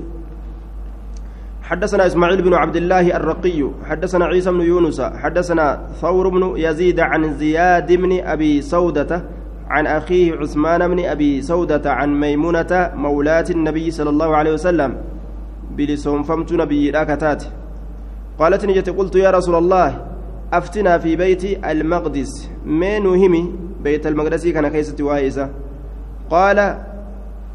[1.65, 7.34] حدثنا إسماعيل بن عبد الله الرقي حدثنا عيسى بن يونس حدثنا ثور بن يزيد عن
[7.34, 9.23] زياد بن أبي سودة
[9.69, 14.97] عن أخيه عثمان بن أبي سودة عن ميمونة مولاة النبي صلى الله عليه وسلم
[15.78, 17.43] bilisoomfamtee nabi irraa ka taate.
[18.39, 20.06] قالت jette قلت يا رسول الله
[20.54, 23.43] أفتنا في بيت المقدس nu himi
[23.84, 25.50] بيت المقدس؟ kana keessatti waa'ee isaa
[26.30, 26.78] قال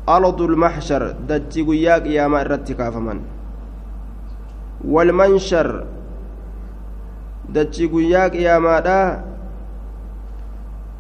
[0.09, 1.83] أرض المحشر dachii
[2.15, 3.21] namaa irratti kaafaman
[7.49, 8.79] دجي قياك يا ما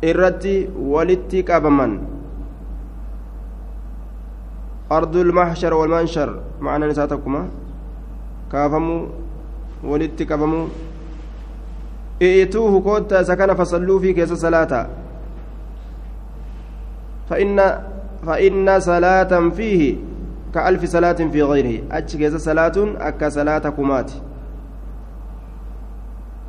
[0.02, 2.00] irratti walitti qabaman
[4.88, 7.42] ardul mahshar wal manshar ma'anaan isaa takkuma
[8.48, 9.12] kaafamuu
[9.84, 10.72] walitti qabamuu
[12.28, 14.82] i'ituuhu koottaa isa kana fasalluu fi keessa salaata
[17.30, 17.62] فإن
[18.26, 19.82] فإن صلاة فيه
[20.54, 21.82] كألف صلاة في غيره.
[21.92, 22.76] أتش صلاة؟
[23.08, 24.10] أكا صلاة كمات.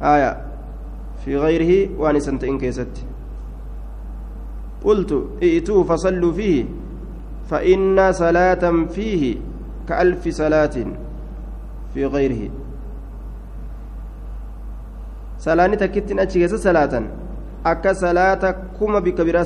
[0.02, 0.38] آية.
[1.26, 3.06] في غيره وانسنت إن كيست.
[4.84, 5.12] قلت
[5.44, 6.66] ائتوا فصلوا فيه.
[7.50, 9.38] فإن صلاة فيه
[9.88, 10.86] كألف صلاة
[11.94, 12.50] في غيره.
[15.42, 17.06] salaani takkittiin achi keessa salaatan
[17.64, 19.46] akka salaata kuma bikka biraa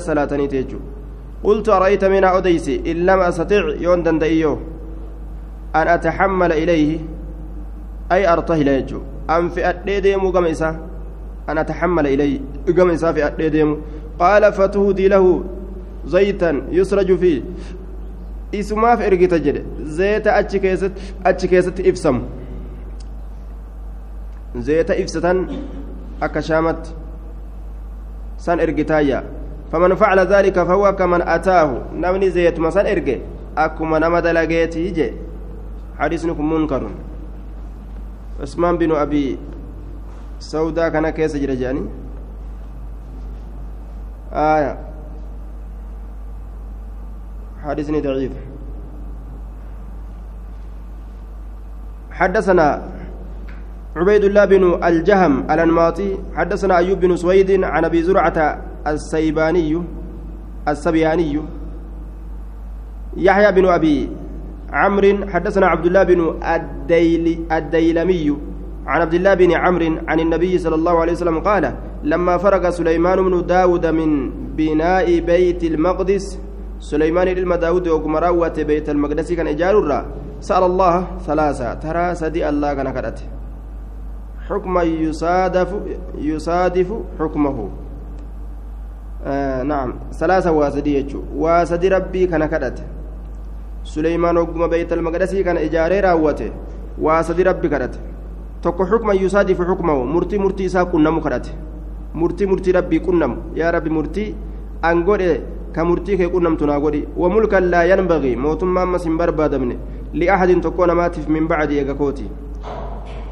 [1.44, 4.58] minaa odeysi in lam astatic yoon danda'iyyoo
[5.72, 7.00] an ataxammala ilayhi
[8.10, 10.74] ay artahila jechuu an fe'adhee deemuu gama isaa
[11.46, 12.40] an ataxammala ilayhi
[12.74, 13.78] gama isaa fe'adhee deemuu
[14.18, 15.44] qaala fatuhdii lahu
[16.06, 17.44] zaytan yusraju fii
[18.52, 19.62] isumaaf ergita jedhe
[19.98, 22.22] zeeta achi keessatti achi keessatti ibsamu
[24.68, 25.48] zeeta ibsatan
[26.20, 26.90] akka shaamatti
[28.44, 29.22] san ergitaayya
[29.70, 33.20] faman facala daalika fahuwa kaman ataahu namni zeetuma san erge
[33.56, 35.08] akkuma nama dalageetii je
[35.96, 36.82] حديث منكر.
[38.40, 39.38] عثمان بن أبي
[40.38, 41.80] سودا كان كيس جرجاني.
[44.32, 44.76] آية.
[47.64, 48.32] حديثني ضعيف.
[52.12, 52.82] حدثنا
[53.96, 56.36] عبيد الله بن الجهم الأنماطي.
[56.36, 58.38] حدثنا أيوب بن سويد عن أبي زرعة
[58.86, 59.82] السيباني
[60.68, 61.40] السبياني.
[63.16, 63.98] يحيى بن أبي
[64.72, 66.20] عمرو حدثنا عبد الله بن
[66.54, 68.36] الديل الديلمي.
[68.86, 73.18] عن عبد الله بن عمرو عن النبي صلى الله عليه وسلم قال لما فرغ سليمان
[73.22, 76.38] بن داود من بناء بيت المقدس
[76.78, 80.04] سليمان ilma daawud oguma raawwate beeyt almaqdasii kan ijaarurra
[80.40, 83.24] sa'ala allaha salaasa taraa sadi allah kana kadhate
[84.48, 85.76] xukma yusaadafu
[86.20, 87.72] yusaadifu xukmahu na'am salaasa waa sadi jechu waa sadi rabbii
[92.30, 92.82] kana kadhate
[93.82, 96.52] suleymaan ogguma beeyt almaqdasii kana ijaaree raawwate
[96.98, 97.98] waa sadi rabbi kadhate
[98.62, 101.50] tokko xukma yusaadifu xukmahu murtii murtii isaa qunnamu kadhate
[102.14, 104.34] murtii murtii rabbii qunnamu yaa rabbi murtii
[104.82, 105.40] an godhe
[105.72, 109.76] ka murtii kee qunnamtu naa godhi wa mulkan laa yanbagii mootummaa ammas hin barbaadamne
[110.12, 112.28] li'ahadin tokkoo namaatiif min bacdi eega kooti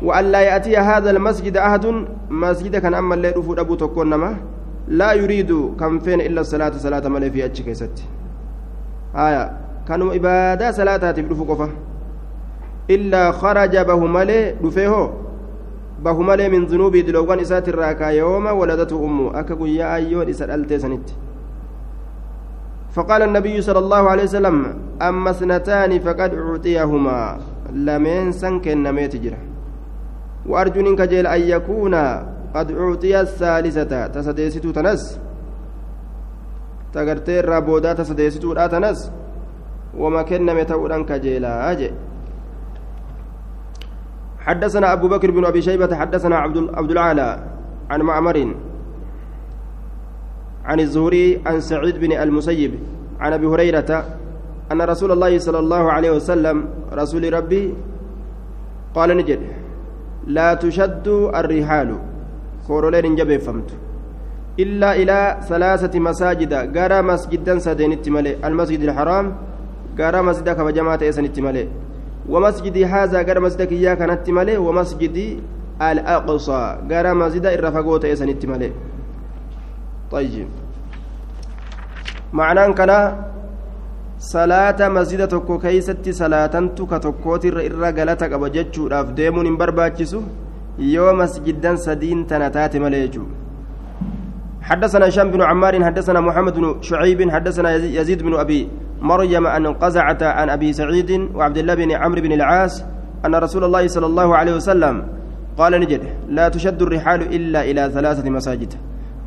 [0.03, 4.11] وأن لا يأتي هذا المسجد أحد مسجد كان أما أفود أبو تكون
[4.89, 8.05] لا يريد كم فين إلا الصلاة صلاة ملي في أتش كيست
[9.17, 9.53] آية
[9.89, 11.69] كانوا إبادة صلاة تبدو قفا
[12.91, 15.11] إلا خرج به ملي دفيه
[16.05, 19.41] به ملي من ذنوب دلوغان إسات الراكا يوم ولدته أمه.
[19.41, 21.09] أكا قيا أيون إسات ألتسنت
[22.93, 24.57] فقال النبي صلى الله عليه وسلم
[25.03, 27.39] أما اثنتان فقد أعطيهما.
[27.75, 29.39] لمن سنكن نميت جرا
[30.47, 31.95] وأرجو أن يكون
[32.55, 35.19] قد أعطي الثالثة تسديستو تنس.
[36.93, 39.13] تغرتي الرابودا تسديستو لا تنس.
[39.99, 41.91] وما كن متودا كجيلا أجي.
[44.45, 46.37] حدثنا أبو بكر بن أبي شيبة حدثنا
[46.79, 47.29] عبد العالى
[47.91, 48.55] عن معمر
[50.65, 52.73] عن الزهري عن سعيد بن المسيب
[53.21, 54.05] عن أبي هريرة
[54.73, 57.75] أن رسول الله صلى الله عليه وسلم رسول ربي
[58.95, 59.41] قال نجد
[60.27, 61.99] لا تشد الرحال
[62.67, 63.71] كورولين جبه فهمت
[64.63, 65.19] إلا إلى
[65.51, 69.27] ثلاثة مساجد قرى مسجدا سدين التمالي المسجد الحرام
[69.99, 71.65] قرى مسجد كما جماعة إسان التمالي
[72.33, 75.17] ومسجد هذا قرى مسجد إياك التمالي ومسجد
[75.91, 78.71] الأقصى قرى مسجد الرفقوت إسان التمالي
[80.15, 80.49] طيب
[82.33, 82.93] معناه كان
[84.19, 90.23] صلاة مسجد tokko keeysatti salaatantu ka tokkootirra irra galata qaba jechuudhaaf deemuun hin barbaachisu.
[90.79, 93.45] Yoo masjiddan sadiin tana taate malee jechuudha
[94.65, 98.69] حدثنا هشام بن عمار حدثنا محمد بن شعيب حدثنا يزيد بن أبي
[99.01, 102.85] مريم أن قزعه عن أبي سعيد وعبد الله بن عمرو بن العاص
[103.27, 105.05] أن رسول الله صلى الله عليه وسلم
[105.59, 108.73] قال jedhe لا تشد الرحال إلا إلى ثلاثة مساجد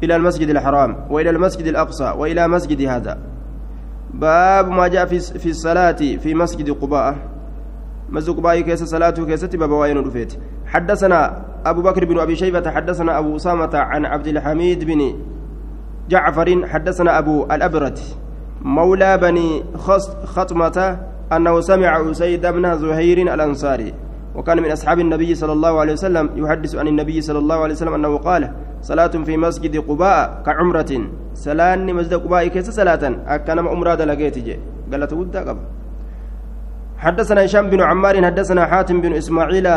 [0.03, 3.17] إلى المسجد الحرام وإلى المسجد الأقصى وإلى مسجدي هذا.
[4.13, 7.15] باب ما جاء في في الصلاة في مسجد قباء
[8.09, 10.33] مسجد قباء keessa salaatuu keessa باب waayeen dhufeeti.
[10.67, 15.13] حدثنا أبو بكر بن أبي شيبة حدثنا أبو أسامة عن عبد الحميد بن
[16.09, 17.99] جعفر حدثنا أبو الأبرد
[18.61, 19.63] مولى بني
[20.25, 20.99] خطمة
[21.33, 23.93] أنه سمع أسيد بن ظهير الأنصاري
[24.35, 27.93] وكان من أصحاب النبي صلى الله عليه وسلم يحدث عن النبي صلى الله عليه وسلم
[27.93, 28.51] أنه قال
[28.81, 30.91] صلاة في مسجد قباء كعمرة
[31.33, 34.59] salaanni مسجد قباء keessa salaata akka nama umraa dalageeti jedhe.
[34.91, 35.57] قالت قبل
[36.97, 39.67] حدثنا هشام بن عمار حدثنا حاتم بن إسماعيل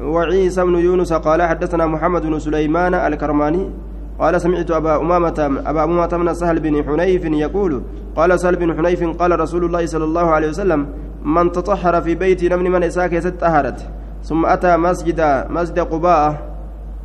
[0.00, 3.70] وعيسى بن يونس قال حدثنا محمد بن سليمان الكرماني
[4.18, 7.82] قال سمعت أبا أمامة أبا أمامة من سهل بن حنيف يقول
[8.16, 10.86] قال سهل بن حنيف قال رسول الله صلى الله عليه وسلم
[11.24, 13.78] من تطهر في بيت نمن من إساك ستطهرت
[14.22, 16.54] ثم أتى مسجد مسجد قباء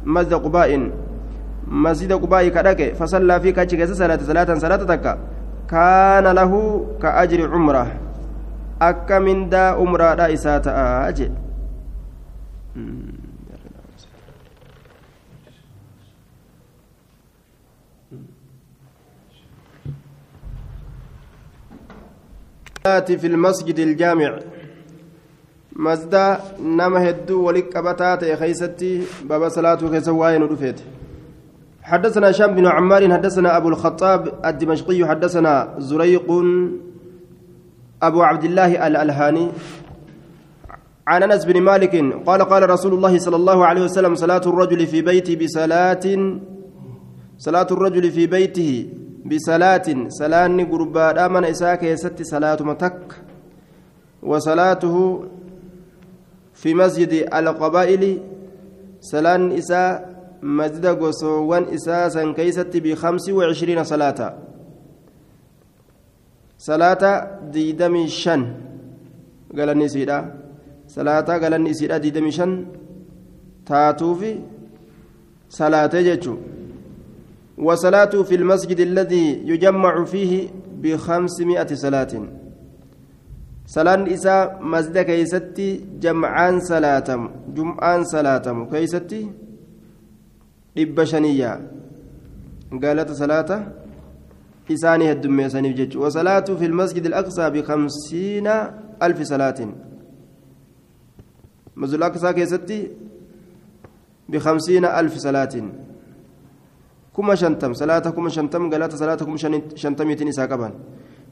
[0.06, 0.91] مسجد قباء
[1.67, 5.17] مسجد قباء كدك فصلى في كاتش صلاة صلاة صلاة تكا
[5.69, 6.52] كان له
[7.02, 7.88] كأجر عمرة
[8.82, 10.69] أكا من دا عمرة دا إساءة
[11.10, 11.32] أجي.
[23.08, 24.39] في المسجد الجامع
[25.76, 30.82] مزدا نما هدو ولك أبتات خيستي بابا صلاة كسواين رفيت
[31.84, 36.32] حدثنا شام بن عمار حدثنا أبو الخطاب الدمشقي حدثنا زريق
[38.04, 39.50] أبو عبد الله الألهاني
[41.10, 41.95] عن أنس بن مالك
[42.28, 46.06] قال قال رسول الله صلى الله عليه وسلم صلاة الرجل في بيته بصلاة
[47.38, 48.89] صلاة الرجل في بيته
[49.26, 53.02] بصلاة صلاة قربا من إساك يست صلاة متك
[54.24, 55.24] وصلاته
[56.54, 58.04] في مسجد القبائل
[59.02, 59.93] صلاة إساء
[60.43, 64.38] مسجد قصوان إساسا كيست بخمس وعشرين صلاة.
[66.58, 67.04] صلاة
[67.52, 68.41] ديدمي شن
[69.58, 69.69] قال
[70.95, 72.52] صلاة قال النسيدة ديدمي شن
[73.65, 74.32] تاتوفي
[75.49, 76.36] صلاة جتشو
[77.67, 80.32] وصلاة في المسجد الذي يجمع فيه
[80.82, 82.13] بخمسمائة صلاة
[83.75, 84.41] صلاة إساء
[84.73, 85.69] مسجد كيستي
[86.04, 87.10] جمعان صلاة
[87.56, 89.21] جمعان صلاة كيستي
[91.06, 91.60] shaniyyaa
[92.80, 93.65] galata salaata
[94.69, 99.71] isaanii heddummeessaniif jechuudha wasalaatu fi masjid al-aqsaa bikamsiina alfi salaatiin
[101.80, 102.78] masjid al-aqsaa keessatti
[104.32, 105.68] bikamsiina alfi salaatiin
[107.15, 109.38] kuma shantam salaata kuma shantam galata salaata kuma
[109.82, 110.74] shantamiitiin isaa qaban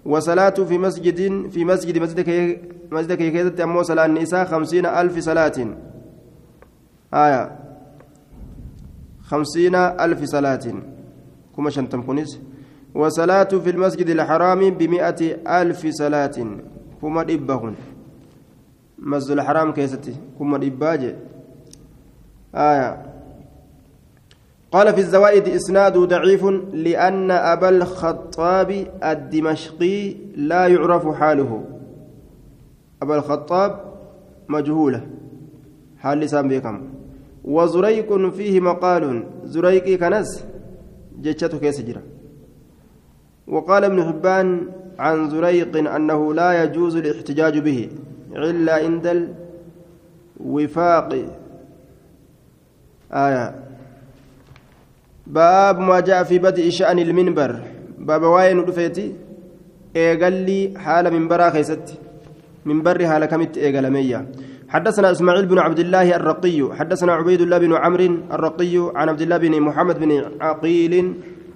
[0.08, 2.38] وصلاة في مسجد في مسجد مسجد كي
[2.92, 5.58] مسجد كي كيزت أمو صلاة النساء خمسين ألف صلاة.
[7.14, 7.44] آية.
[9.28, 10.66] خمسين ألف صلاة.
[11.56, 12.40] كما شنتم كنيس
[12.96, 16.38] وصلاة في المسجد الحرام بمئة ألف صلاة.
[17.02, 17.76] كما إبهن
[19.00, 21.16] مسجد الحرام كيستي كما إباجي
[22.56, 23.06] آية
[24.72, 31.64] قال في الزوائد إسناد ضعيف لأن أبا الخطاب الدمشقي لا يعرف حاله
[33.02, 33.80] أبا الخطاب
[34.50, 35.08] مجهولة
[35.98, 36.90] حال لسان بكم
[37.44, 40.46] وزريق فيه مقال زريق كنس
[41.22, 42.02] جتشته كيسجرة
[43.48, 44.68] وقال ابن حبان
[45.00, 47.90] عن زريق أنه لا يجوز الاحتجاج به
[48.36, 49.06] إلا عند
[50.40, 51.10] الوفاق.
[53.14, 53.56] آية.
[55.28, 57.52] باب ما جاء في بدء شأن المنبر.
[57.98, 59.16] باب واين رفيتي
[59.96, 62.00] إيقلي حال منبرا خيست
[62.66, 64.26] منبر حال كمت إيقلمية
[64.70, 66.76] حدثنا إسماعيل بن عبد الله الرقي.
[66.76, 70.12] حدثنا عبيد الله بن عمرو الرقي عن عبد الله بن محمد بن
[70.42, 70.94] عقيل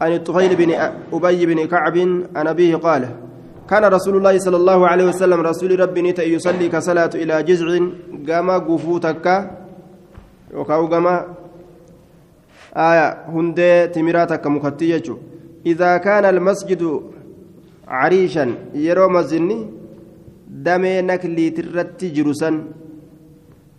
[0.01, 0.71] عن الطفيل بن
[1.13, 1.97] أبي بن كعب
[2.35, 3.30] عن أبيه قال
[3.71, 7.69] كان رسول الله صلى الله عليه وسلم رسول ربي نيت يصلي كصلاة إلى جزع
[8.27, 9.25] قام قفوتك
[10.59, 11.07] وكاو قام
[12.87, 14.91] آية هندي تمراتك مكتي
[15.71, 16.81] إذا كان المسجد
[17.87, 18.45] عريشا
[18.87, 19.57] يرو مزني
[20.65, 22.49] دمي نكلي ترتي جرسا.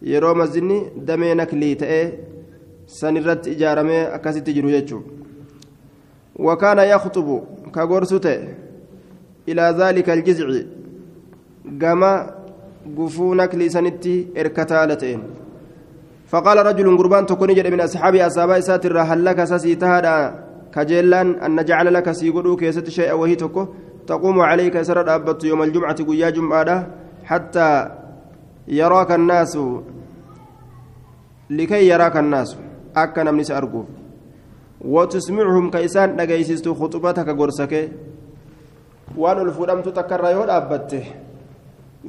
[0.02, 0.76] يرو مزني
[1.08, 2.00] دمي نكلي تأي
[2.86, 5.00] سنرت إجارمي أكاسي جرو يجو
[6.46, 7.28] وكان يخطب
[7.74, 8.26] كغورسوت
[9.48, 10.48] إلى ذلك الجزع.
[11.80, 12.12] كما
[12.98, 15.22] قفونك لسنتي إركتالتين.
[16.28, 20.18] فقال رجل قربان تكون جد من أصحاب أصحاب ساتر هل لك سسي تهدى.
[20.74, 23.66] كجيلان أن نجعل لك سيقولوا كيست شيء وهي تكو.
[24.06, 26.86] تقوم عليك سرد أبت يوم الجمعة قيا جمعة.
[27.24, 27.88] حتى
[28.68, 29.58] يراك الناس.
[31.50, 32.56] لكي يراك الناس.
[32.96, 33.86] أكا نمني سأرقوف
[34.80, 37.90] وتسمعهم كيسان نجيسست خطبتك قرسك.
[39.16, 41.04] وان الفرمت تكرر يود أبته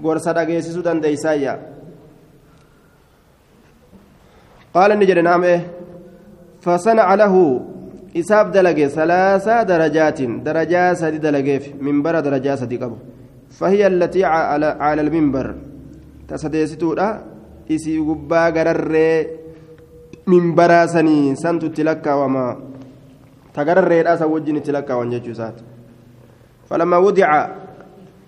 [0.03, 1.53] قرص نجيسس دنديسايا
[4.73, 5.61] قال نجد نعم إيه
[6.61, 7.35] فصنع له
[8.19, 12.97] إساب دلقي ثلاث درجات درجات سدي دلقي منبر درجات سدي قبو
[13.57, 15.47] فهي التي على, على المنبر
[16.27, 16.91] تسديستو
[17.71, 18.93] إسي قبا قرر
[20.27, 22.45] منبرا سني سنتو تلكا وما
[23.53, 25.57] تقرر رأس وجني تلكا وانججو سات
[26.73, 27.29] فلما وضع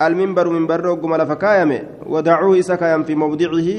[0.02, 1.72] المنبر منبر رقم لفكايم
[2.06, 3.70] ودعوه إسكايم في موضعه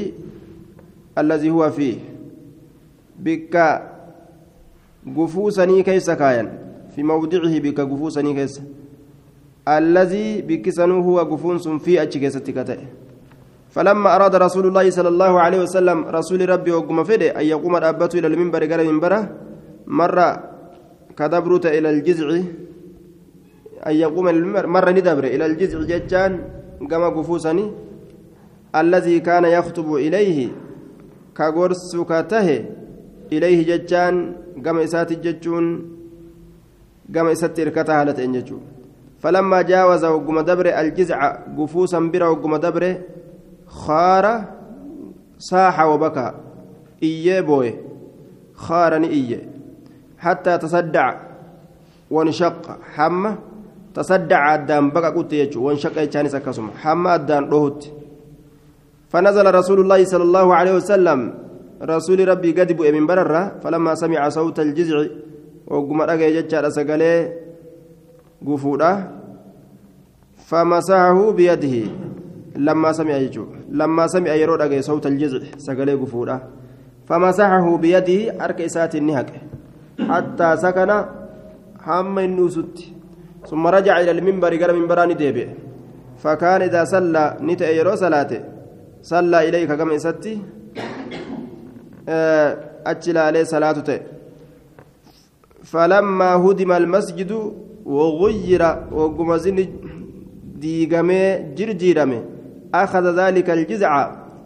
[1.19, 1.97] الذي هو فيه.
[3.19, 3.83] بك
[5.17, 6.49] قفوسني كيس كاين.
[6.97, 8.63] في موضعه بك قفوسني كيس.
[9.69, 12.31] الذي بكسنه هو قفونس في أجي
[13.71, 18.11] فلما أراد رسول الله صلى الله عليه وسلم رسول ربي وقم فده أن يقوم الأبة
[18.15, 19.31] إلى المنبر قال منبره
[19.87, 20.29] مرة
[21.19, 22.43] كدبرت إلى الجزع.
[23.87, 24.27] أن يقوم
[24.75, 26.33] مرة ندبر إلى الجزع ججان
[26.91, 27.67] قام قفوسني
[28.77, 30.49] الذي كان يخطب إليه
[31.37, 32.49] كغرس كته
[33.33, 34.15] إليه ججان
[34.65, 35.65] قام إسات ججون
[37.15, 38.59] قام إسات إركتا هالة إنججو
[39.23, 41.21] فلما جاوز وقم دبر الجزع
[41.59, 42.85] قفوسا برا وقم دبر
[43.67, 44.45] خار
[45.39, 46.33] صاح وبكى.
[47.03, 47.75] إيه بوي.
[48.55, 49.49] خارني إيه
[50.19, 51.15] حتى تصدع
[52.11, 53.37] وانشق حمى
[53.97, 56.67] تصدع الدم بقى قلت يجو وانشق يجاني سكسم.
[56.83, 57.81] حمى الدم رهت
[59.11, 61.21] فنزل رسول الله صلى الله عليه وسلم.
[61.83, 64.97] رسول ربي قد بؤ من بررة فلما سمع صوت الجزع
[65.67, 67.13] وقم رقى ججال سقلي
[68.47, 68.93] قفوده
[70.49, 71.77] فمسحه بيده.
[72.57, 76.37] لما سمع يجو لما سمع يرو رقى صوت الجزع سقلي قفوده
[77.09, 78.61] فمسحه بيده أرك
[78.95, 79.31] النهك
[80.11, 80.91] حتى سكن
[81.87, 82.96] هم النوست
[83.51, 85.49] ثم رجع إلى المنبر قال منبراني ديبئ.
[86.23, 88.41] فكان إذا صلى نتأ يرو صلاته.
[89.03, 90.35] صلى إليك كما إساتي
[92.87, 94.01] achi ilaalee salaatu ta'e
[95.67, 97.33] فلما هدم المسجد
[97.87, 99.59] وغير وقمزين
[100.63, 102.21] ديغامي جرجيرامي
[102.75, 103.93] أخذ ذلك الجزع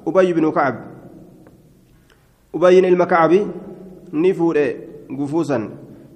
[0.09, 0.75] أبي بن كعب.
[2.55, 3.47] أبي المكعبي
[4.13, 4.57] نفور
[5.19, 5.69] قفوسا.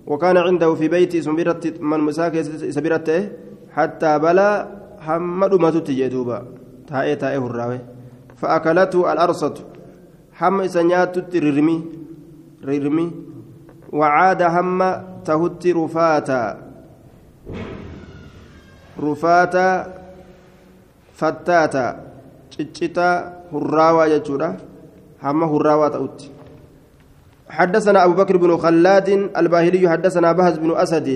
[0.06, 2.40] وكان عنده في بيت سمبرت من مساك
[2.76, 3.28] سبرته
[3.72, 4.68] حتى بلا
[5.00, 6.38] حمد ما تتجدوبا
[6.88, 7.80] تائه تائه الراوي
[8.36, 9.54] فأكلته الأرصة
[10.64, 11.76] isa nyaatutti rirmi
[12.62, 13.12] rirmi
[13.92, 14.88] wacaada hamma
[15.22, 16.56] tahutti rufaata
[18.98, 19.64] rufaata
[21.14, 21.84] fattaata
[22.50, 23.06] ciccita
[23.52, 24.56] hurraawaa jechuudha
[25.22, 26.33] hamma hurraawaa ta'utti
[27.58, 29.08] حدثنا أبو بكر بن خلاد
[29.40, 31.08] الباهلي حدثنا بهز بن أسد.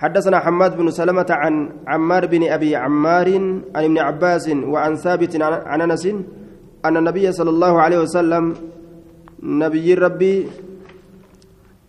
[0.00, 1.54] حدثنا حماد بن سلمة عن
[1.86, 3.28] عمار بن أبي عمار
[3.76, 6.04] عن ابن عباس وعن ثابت عن أنس
[6.84, 8.44] أن النبي صلى الله عليه وسلم
[9.42, 10.36] نبي ربي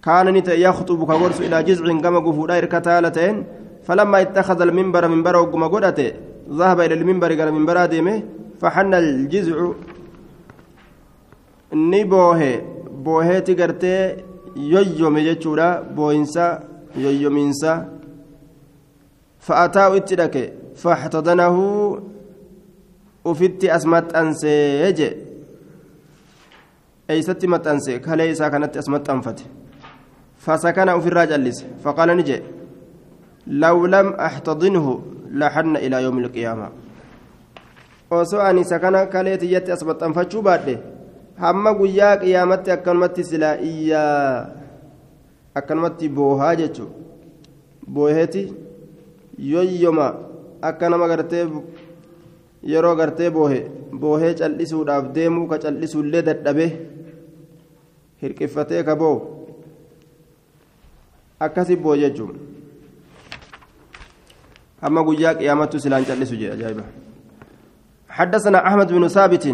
[0.04, 3.36] كان يخطب كورس إلى جزع كما قفودا إركتالتين
[3.88, 5.64] فلما اتخذ المنبر منبر وقم
[6.60, 8.24] ذهب إلى المنبر قال منبر ديمه
[8.62, 9.58] فحن الجزع
[11.74, 12.42] نبوه
[13.04, 14.16] بوهيتي قرتي
[14.56, 16.64] يويوم يجورا بوينسا
[16.96, 17.74] يويومينسا
[19.40, 21.58] فأتاه اتدك فاحتضنه
[23.26, 25.14] ufitti as maxxansee jee
[27.10, 29.44] eeysatti maxxanse kalee isaa kanatti as maxxanfate
[30.46, 32.42] fasakana ufirraa callise faqaala ni jee
[33.48, 34.94] law lam axtadinhu
[35.34, 36.72] laxanna ilaa yoomi ilqiyaama
[38.10, 40.78] osoo ani isa kana kalee tiyyatti as maxxanfachuu baadhe
[41.43, 44.49] hamma guyyaa qiyaamatti akkanumatti silaa iyyaa
[45.55, 46.89] akkanumatti boohaa jechuu
[47.95, 48.43] booheeti
[49.53, 50.07] yoyyoma
[50.63, 51.45] akka nama gartee
[52.73, 53.61] yeroo gartee boohe
[54.01, 56.67] boohee cal'isuudhaaf deemuu ka cal'isuullee dadhabe
[58.23, 59.17] hirqiffatee ka boo
[61.49, 62.37] akkasi boo jechuun
[64.83, 66.87] hamma guyyaa qiyaamattu silaan cal'isu jedha ajaa'iba
[68.17, 69.45] حدثنا أحمد بن ثابت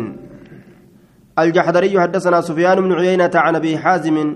[1.39, 4.35] الجحدري حدثنا سفيان بن عيينة عن أبي حازم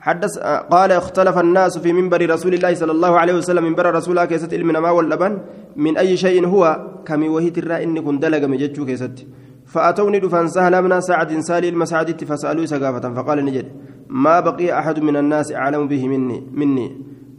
[0.00, 0.38] حدث
[0.70, 3.64] قال اختلف الناس في منبر رسول الله صلى الله عليه وسلم.
[3.64, 5.38] منبر رسول كيست المنما واللبن.
[5.76, 9.26] من أي شيء هو؟ كم وهي ترى إني كن دلق مجتشو كيست.
[9.66, 13.14] فأتوني دفن سهل من سعد سالي المسعد فسألوا سقافة.
[13.14, 13.66] فقال نجد
[14.08, 16.88] ما بقي أحد من الناس أعلم به مني مني.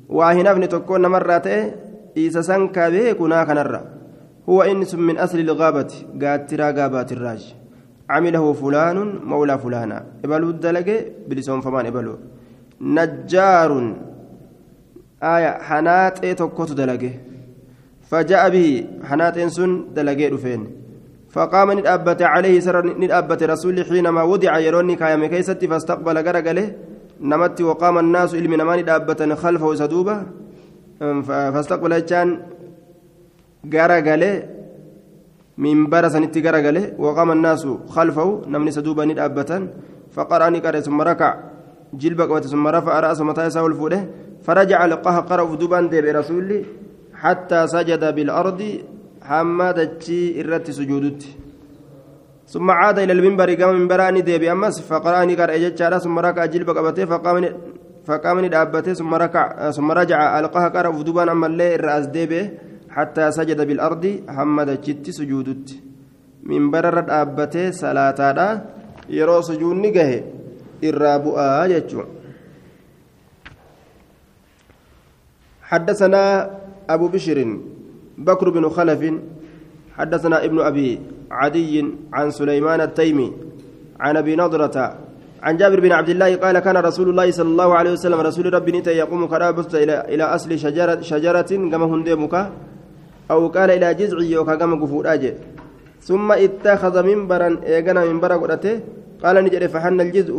[0.09, 1.47] واهنا ابن تكون مرات
[2.18, 3.82] إيسا سنكا به كنا كنرى.
[4.49, 5.91] هو إنس من أصل الغابة.
[6.22, 7.55] قاترا غابات الراج.
[8.14, 8.97] عمله فلان
[9.32, 10.88] مولى فلانا إبلو الدلق
[11.28, 12.14] بلسون فمان إبلو.
[12.97, 13.72] نجار.
[15.34, 17.14] آية حنات توكوت دلقة.
[18.09, 18.68] فجاء به
[19.09, 20.62] حنات سن دلقة رفين.
[21.36, 26.68] فقام ندأبت عليه سر ندأبت رسول حينما وضع يروني كايم كيستي فاستقبل قرقله
[27.22, 30.16] نمت وقام الناس إلمي نما ندأبت خلفه سدوبة.
[31.28, 32.28] فاستقبل جان
[33.74, 34.34] قرقله
[35.64, 37.64] منبر سنتي قرقله وقام الناس
[37.95, 39.57] خلفه نمني سدوبة ندأبتا
[40.16, 41.32] فقرأني قرأ ثم ركع.
[42.01, 44.01] جلب قوت ثم رفع رأس متى يساوي الفوله
[44.45, 46.59] فرجع لقاه قرأ فدوبان ديب رسولي
[47.22, 48.59] حتى سجد بالأرض
[49.28, 51.22] حمادتشي إرت سجودت.
[52.53, 57.05] ثم عاد إلى المنبر قام منبراني ديب أمس فقرأني قرأ جتشارا ثم ركع جلب قبته
[57.05, 57.38] فقام
[58.07, 62.70] فقام دابته ثم ركع ثم رجع ألقاه قرأ فدوبان أما الليل الرأس ديبه.
[62.91, 64.03] حتى سجد بالأرض
[64.35, 65.67] حمادتشي سجودت.
[66.43, 68.19] منبر دابته صلاة
[69.09, 69.85] يرو سجود
[70.81, 72.09] irraa bu'aa jechuun
[75.71, 76.51] حدثنا
[76.89, 77.39] أبو بشر
[78.17, 79.01] بكر بن خلف
[79.97, 80.89] حدثنا ابن أبي
[81.31, 81.75] عدي
[82.11, 83.29] عن سليمان التيمي
[83.99, 84.77] عن أبي نضرة
[85.43, 88.71] عن جابر بن عبد الله قال كان رسول الله صلى الله عليه وسلم رسول ربي
[88.71, 92.35] نتا يقوم كرابست إلى إلى أصل شجرة شجرة كما هندمك.
[93.32, 95.23] أو قال إلى جذع يوكا كما قفوراج
[96.07, 98.79] ثم اتخذ منبرا إيغانا منبرا قرأته
[99.23, 100.36] قال نجري فحن الجزء.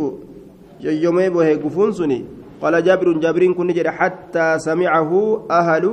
[0.83, 1.91] يومي به قفون
[2.61, 5.11] قال جابر جابرين كن نجري حتى سمعه
[5.51, 5.85] أهل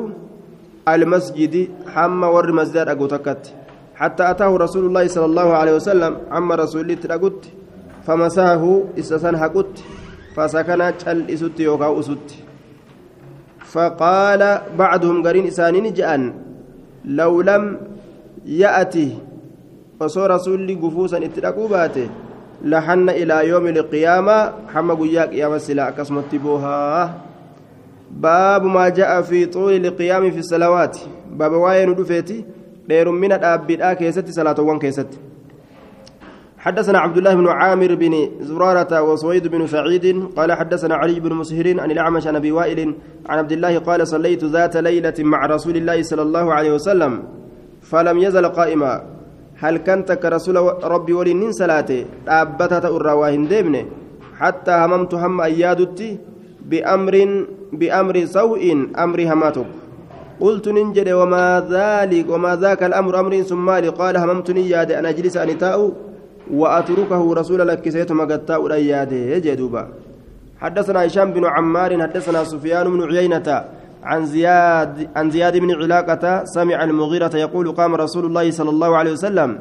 [0.88, 1.54] المسجد
[1.94, 3.42] حم ور مسجد أقوتكت.
[3.94, 7.32] حتى أتاه رسول الله صلى الله عليه وسلم عم رسول الله
[8.06, 9.72] فمساه استسان حقت
[10.34, 12.28] فسكن جل إسوت يوكا أسوت.
[13.72, 14.42] فقال
[14.78, 16.22] بعضهم قرين إسانين جأن.
[17.04, 17.76] لو لم
[18.46, 19.18] يأتي
[20.00, 22.08] وصو رسول قفوسا اتلقوا باته
[22.64, 27.14] لحن إلى يوم القيامة حمى قياك يا مسلا كسمت بوها
[28.10, 30.98] باب ما جاء في طول القيام في الصلوات.
[31.32, 32.44] باب واين دفيتي
[32.88, 35.06] دير من الأبداء كيست صلاة وان كيست
[36.60, 41.80] حدثنا عبد الله بن عامر بن زرارة وسويد بن سعيد قال حدثنا علي بن مسهر
[41.80, 42.94] عن الأعمش عن أبي وائل
[43.28, 47.22] عن عبد الله قال صليت ذات ليلة مع رسول الله صلى الله عليه وسلم
[47.82, 49.02] فلم يزل قائما.
[49.56, 53.84] هل كنت كرسول ربي ولين صلاتي أبتت الرواهن ديمنه
[54.38, 56.18] حتى هممت هم أيادتي
[56.70, 57.14] بأمر
[57.72, 58.62] بأمر سوء
[58.98, 59.66] أمر هماتك.
[60.40, 65.58] قلت ننجد وما ذلك وما ذاك الأمر أمر ثم قال هممت نياد أن أجلس أن
[65.58, 66.09] تاؤ
[66.52, 69.88] وأتركه رسول لك سيت مقتاء الأياد يجدوبا
[70.60, 73.64] حدثنا هشام بن عمار حدثنا سفيان بن عيينة
[74.04, 79.12] عن زياد عن زياد بن علاقة سمع المغيرة يقول قام رسول الله صلى الله عليه
[79.12, 79.58] وسلم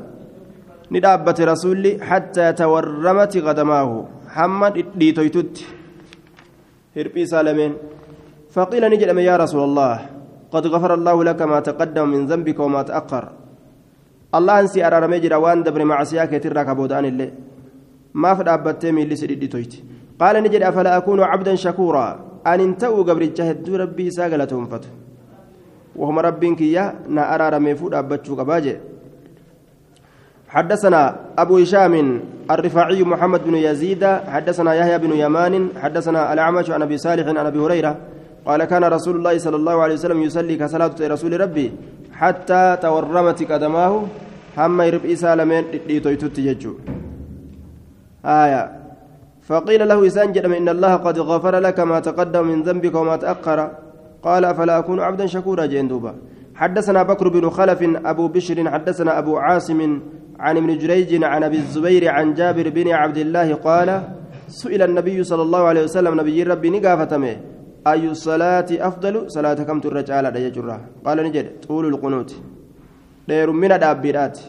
[0.92, 5.56] ندابت رسولي حتى تورمت قدماه حمد ديتويتت
[6.98, 7.74] هربي سالمين.
[8.50, 9.96] فقيل نجد يا رسول الله
[10.52, 13.24] قد غفر الله لك ما تقدم من ذنبك وما تأخر.
[14.38, 17.30] الله أنسي أرى رمجر وان دبر معصياك ترك بودان الله
[18.14, 19.74] ما فدابت من لسر ديتويت
[20.20, 22.08] قال نجد أفلا أكون عبدا شكورا.
[22.48, 24.90] أن انتو قبر الجهد ربي ساقلتهم فتح
[25.96, 28.76] وهم ربك يا نا أرى رميفود أبتشو قباجي
[30.50, 31.02] حدثنا
[31.38, 31.94] أبو هشام
[32.52, 37.60] الرفاعي محمد بن يزيد حدثنا يحيى بن يمان حدثنا الأعمش عن أبي صالح عن أبي
[37.60, 37.98] هريرة
[38.50, 41.68] قال كان رسول الله صلى الله عليه وسلم يصلي كصلاة رسول ربي
[42.22, 43.94] حتى تورمت قدماه.
[44.58, 46.74] هم يربي سالمين ليتويتوت يجو
[48.26, 48.64] آية.
[49.50, 50.30] فقيل له إسان
[50.62, 53.60] إن الله قد غفر لك ما تقدم من ذنبك وما تأخر.
[54.24, 56.14] قال أفلا أكون عبدا شكورا جندوبا
[56.56, 57.80] حدثنا بكر بن خلف
[58.12, 59.80] أبو بشر حدثنا أبو عاصم
[60.40, 63.90] عن ابن جريج عن أبي الزبير عن جابر بن عبد الله قال
[64.48, 67.36] سئل النبي صلى الله عليه وسلم نبي ربي نقافتمه
[67.88, 72.36] أي الصلاة أفضل؟ صلاة كم ترجع على يجرى قال نجد طول القنوت.
[73.28, 74.40] دير من الأبيرات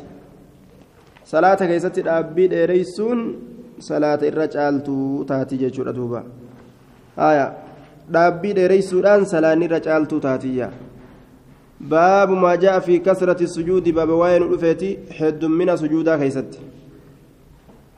[1.25, 3.19] صلاة كيست الأبي ديريسون
[3.79, 4.77] صلاة الرجال
[5.29, 6.23] تاتي جرى دوبا.
[7.19, 7.47] آية.
[8.15, 10.71] dhaabbii dheereysuudhaan salaanni irra caaltuu taatiyya
[11.81, 16.61] باب ما جاء في كثرة السجود باب وين رفيتي حد من سجودا كيست.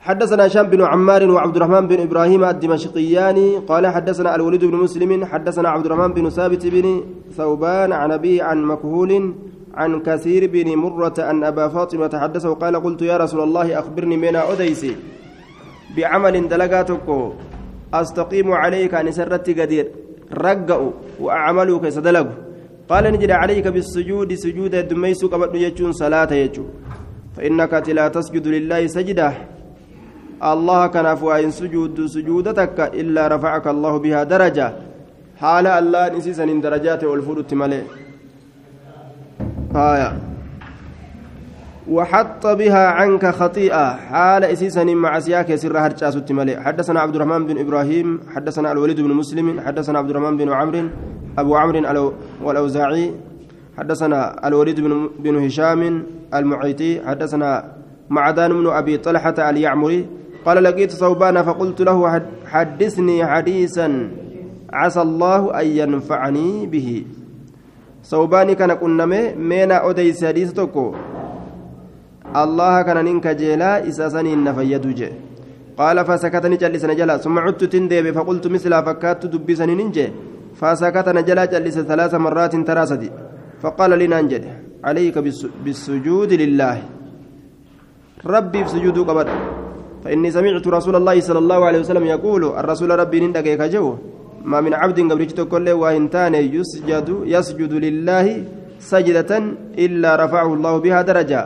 [0.03, 3.37] حدثنا هشام بن عمار وعبد الرحمن بن إبراهيم الدمشقيان
[3.67, 7.03] قال حدثنا الوليد بن مسلم حدثنا عبد الرحمن بن ثابت بن
[7.37, 9.33] ثوبان عن أبي عن مكهول
[9.73, 14.35] عن كثير بن مرة أن أبا فاطمة حدثه وقال قلت يا رسول الله أخبرني من
[14.35, 14.95] أديسي
[15.97, 17.07] بعمل دلقاتك
[17.93, 19.87] أستقيم عليك أن سرت قدير
[20.33, 21.97] رقأ وأعملك كيس
[22.89, 26.63] قال نجد عليك بالسجود سجود دميس قبل يجون صلاة يجو
[27.35, 29.52] فإنك لا تسجد لله سجدة.
[30.43, 34.73] الله كان فوائن سجود سجودتك إلا رفعك الله بها درجة.
[35.39, 37.81] حال الله نسيسا من درجات والفور التمالي
[39.75, 40.09] آية.
[41.89, 43.95] وحط بها عنك خطيئة.
[43.95, 49.11] حال إسيسا مع سياك سر هرجاس التمالي حدثنا عبد الرحمن بن إبراهيم حدثنا الوليد بن
[49.11, 50.89] مسلم حدثنا عبد الرحمن بن عمرو
[51.37, 52.13] أبو عمرو
[52.43, 53.11] والأوزاعي
[53.77, 57.63] حدثنا الوليد بن, بن هشام المعيطي حدثنا
[58.09, 61.99] معدان بن أبي طلحة اليعمري قال لقيت ثوبان فقلت له
[62.45, 63.87] حدثني حديثا
[64.73, 66.89] عسى الله أن ينفعني به.
[68.03, 70.85] ثوبان كان كنا مينا أوديس حديث توكو.
[72.35, 74.85] الله كان ننك جيلا إساسني نفيد
[75.79, 77.17] قال فسكتني جلسنا جلا.
[77.17, 80.05] ثم عدت تندب فقلت مثل فكات دبسني ننجي
[80.59, 83.09] فسكت نجلا جلس ثلاث مرات تراسدي.
[83.61, 84.43] فقال لي ننجد
[84.83, 85.15] عليك
[85.63, 86.77] بالسجود لله.
[88.25, 89.27] ربي في سجود قبر
[90.03, 93.95] فإني سمعت رسول الله صلى الله عليه وسلم يقول الرسول ربي نندك كجو
[94.43, 98.43] ما من عبد قبرت كل وإنتان يسجد يسجد لله
[98.79, 99.31] سجدة
[99.79, 101.41] إلا رفعه الله بها درجة.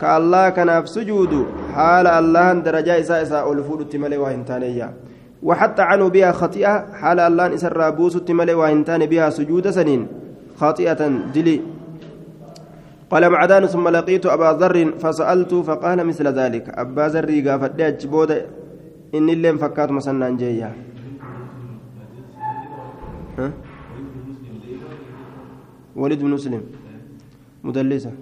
[0.00, 4.62] كالله كان سجود حال الله درجة إساء إساء ألفود التمالي وإنتان
[5.42, 10.06] وحتى عنه بها خطيئة حال الله إسر بوس التملي وإنتان بها سجود سنين.
[10.60, 11.00] خاطئة
[11.34, 11.60] دلي
[13.12, 16.64] قال معدان ثم لقيت أبا ذر فسألت فقال مثل ذلك.
[16.72, 18.30] أبا ذر قافت بود
[19.12, 20.72] إن اللي فكات مسنا جيا
[25.92, 26.62] ولد بن مسلم.
[27.64, 28.12] مدلسة.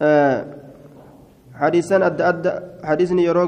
[0.00, 0.38] آه
[1.60, 2.44] حديثا أد أد
[2.88, 3.44] حديثني يرو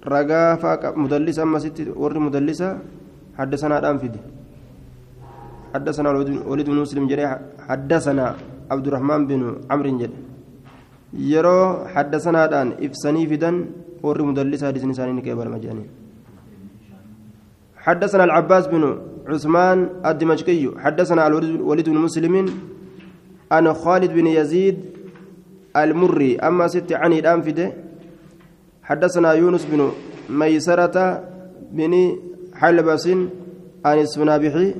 [0.00, 2.80] ragaa faa mudallisa ammasitti warri mudallisa
[3.36, 4.39] حدثنا فيدي.
[5.74, 6.08] حدثنا
[6.50, 7.26] وليد بن مسلم جري
[7.68, 8.26] حدثنا
[8.72, 9.40] عبد الرحمن بن
[9.70, 10.16] عمرو جري
[11.32, 11.58] يرو
[11.94, 13.56] حدثنا دان افسني فدان
[14.02, 15.84] ور مدلس حديث نساني كبر مجاني
[17.84, 18.82] حدثنا العباس بن
[19.30, 19.78] عثمان
[20.10, 22.34] الدمشقي حدثنا الوليد بن مسلم
[23.54, 24.76] عن خالد بن يزيد
[25.76, 27.66] المري أما ست عني الانفده
[28.82, 29.80] حدثنا يونس بن
[30.30, 30.96] ميسرة
[31.72, 31.92] بن
[32.60, 33.06] حلبس
[33.84, 34.74] عن السنابحي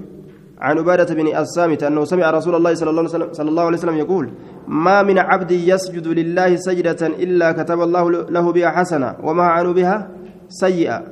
[0.60, 3.78] عن عبادة بن الصامت أنه سمع رسول الله صلى الله عليه وسلم, صلى الله عليه
[3.78, 4.30] وسلم يقول
[4.68, 10.08] ما من عبد يسجد لله سجدة إلا كتب الله له بها حسنة وما عنه بها
[10.48, 11.02] سيئة.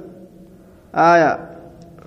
[0.94, 1.30] آية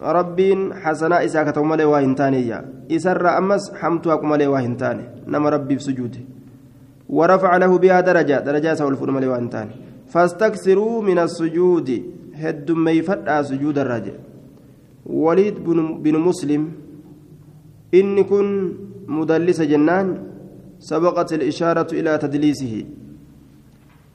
[0.01, 6.19] ربين حسنة إسا كتب مالي واهنتانية إسر أمس حمتها كمالي واهنتاني نما ربي بسجوده
[7.09, 9.71] ورفع له بها درجة درجة سوى الفور مالي واهنتاني
[10.13, 11.89] فاستكثروا من السجود.
[12.35, 14.13] هد ميفتا سجود الرجل.
[15.05, 15.55] وليد
[16.03, 16.71] بن مسلم
[17.93, 18.47] إن كن
[19.07, 20.07] مدلس جنان
[20.79, 22.85] سبقت الإشارة إلى تدليسه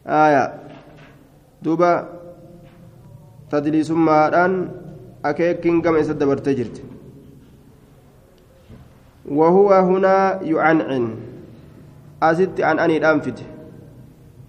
[0.06, 0.44] آية
[1.62, 1.92] دوبا
[3.50, 4.52] تدليس ما الآن
[5.24, 6.76] أكيكين كما يسد تجرت
[9.28, 11.04] وهو هنا يعنعن
[12.22, 13.38] أزدت عن أني الأنفد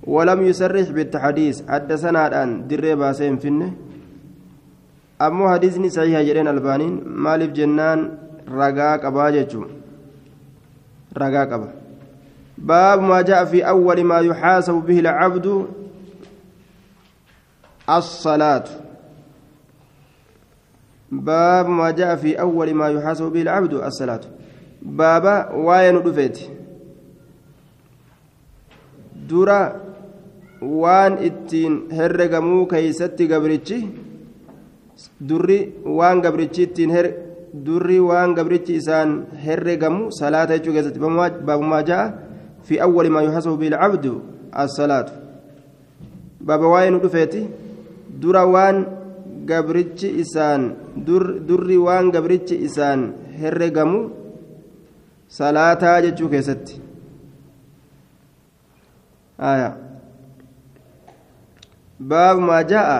[0.07, 3.73] ولم يسرح بالتحديث حدثنا الآن دري باسين فينه
[5.21, 7.99] أمو حديثني صحيح جرين البانين مالف جنان
[8.48, 9.52] رقاق أباجة
[11.16, 11.70] رقاق أبا
[12.58, 15.66] باب ما جاء في أول ما يحاسب به العبد
[17.90, 18.64] الصلاة
[21.12, 24.20] باب ما جاء في أول ما يحاسب به العبد الصلاة
[24.82, 26.38] بابا وين دفيت
[29.32, 29.60] dura
[30.82, 33.78] waan ittiin herregamuu keeysatti gabrichi
[35.28, 35.58] durri
[35.98, 36.90] waan gabrichi ittiin
[37.53, 42.13] durri waan gabrichi isaan herregamu salaata jechuu keessatti baabumaa ja'a
[42.67, 44.21] fi awwali maa yuhasabu bilcabdu
[44.51, 45.13] assalaatu.
[46.41, 47.47] Baaba waa'ee nu dhufeeti
[48.21, 48.85] dura waan
[49.45, 50.75] gabrichi isaan
[51.47, 53.99] durri waan gabrichi isaan herregamu
[55.27, 56.81] salaataa jechuu keessatti.
[61.99, 62.97] Baabumaa ja'a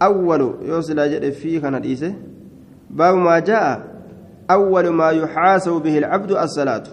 [0.00, 2.14] awwalu yoo silaa jedhe fii kana dhiise.
[2.90, 3.82] باب ما جاء
[4.50, 6.84] أول ما يحاسب به العبد الصلاة.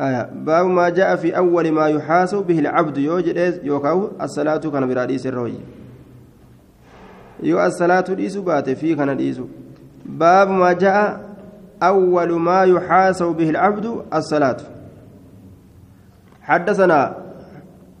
[0.00, 0.30] آية.
[0.34, 2.98] باب ما جاء في أول ما يحاسب به العبد.
[2.98, 5.54] يوجد يوكاو الصلاة كان براديس الروي.
[7.42, 9.44] يو الصلاة ديسو بات في كان ديسو.
[10.06, 11.20] باب ما جاء
[11.82, 14.56] أول ما يحاسب به العبد الصلاة.
[16.42, 17.16] حدثنا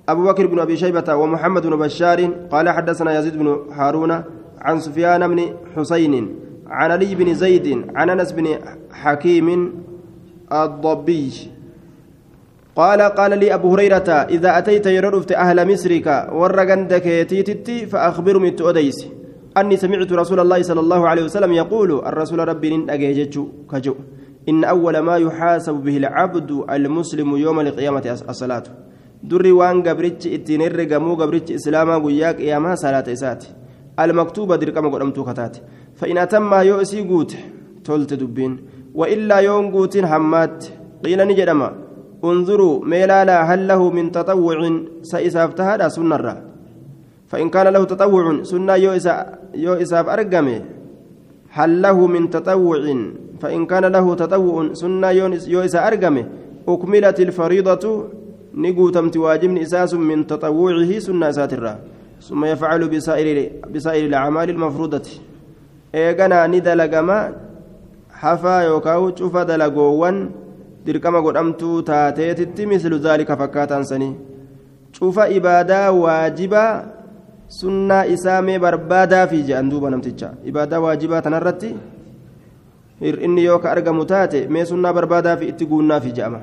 [0.08, 4.24] أبو بكر بن أبي شيبة ومحمد بن بشار قال حدثنا يزيد بن هارون
[4.64, 5.40] عن سفيان بن
[5.76, 6.14] حسين
[6.66, 8.46] عن علي بن زيد عن أنس بن
[8.92, 9.72] حكيم
[10.52, 11.32] الضبي.
[12.76, 19.06] قال قال لي أبو هريرة إذا أتيت يرفت أهل مصرك ورقندك يتيتتي فأخبرهم التؤديس
[19.56, 23.94] أني سمعت رسول الله صلى الله عليه وسلم يقول الرسول ربي نجيجت كجو.
[24.48, 28.62] إن أول ما يحاسب به العبد المسلم يوم القيامة الصلاة.
[29.22, 33.48] دري وان قبرتش اتنير قمو قبرتش إسلاما قياك إياما صلاة إساتي.
[34.00, 35.56] المكتوبة درقم قدمتو كتات
[35.94, 37.36] فإن أتم يؤسي قوت
[37.84, 38.52] تلت دبين.
[38.94, 40.64] وإلا يوم قوت حمات.
[41.04, 41.68] قيل نجدما
[42.24, 44.58] انظروا ميلالا هل له من تطوع
[45.02, 46.42] سإسافتها سنة
[47.28, 48.74] فإن كان له تطوع سنة
[49.54, 50.56] يو إساف أرقمي
[51.50, 52.80] هل له من تطوع؟
[53.40, 55.10] فإن كان له تطوع سنة
[55.54, 56.24] يوئس أرقمه
[56.68, 57.84] أكملت الفريضة
[58.54, 61.78] نقوتمت واجب إساس من تطوعه سنة ساترة
[62.28, 65.06] ثم يفعل بسائر بسائر الأعمال المفروضة
[65.94, 67.18] إيقنا ندلقما
[68.20, 70.16] حفا يوكاو شوف دلقوان
[70.84, 74.12] dirqama godhamtuu taateetitti mislu zaalika fakkaataan sanii
[74.96, 76.72] cufa ibaadaa waajibaa
[77.58, 81.70] sunnaa isaa mee barbaadaafi jedhan duuba namticha ibaadaa waajibaa tanarratti
[83.00, 86.40] inni yoo ka argamu taate mee sunnaa barbaadaa fi itti guunnaa fi je'ama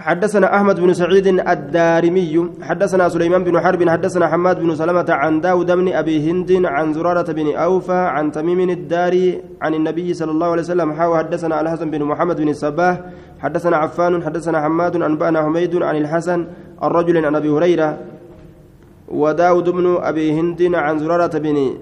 [0.00, 5.70] حدثنا أحمد بن سعيد الدارمي حدثنا سليمان بن حرب حدثنا حماد بن سلمة عن داود
[5.70, 10.62] بن أبي هند عن زرارة بن أوفى عن تميم الداري عن النبي صلى الله عليه
[10.62, 13.00] وسلم حاو حدثنا الحسن بن محمد بن الصباح
[13.40, 16.46] حدثنا عفان حدثنا حماد أنبأنا حميد عن الحسن
[16.82, 17.98] الرجل عن أبي هريرة
[19.08, 21.76] وداود بن أبي هند عن زرارة بن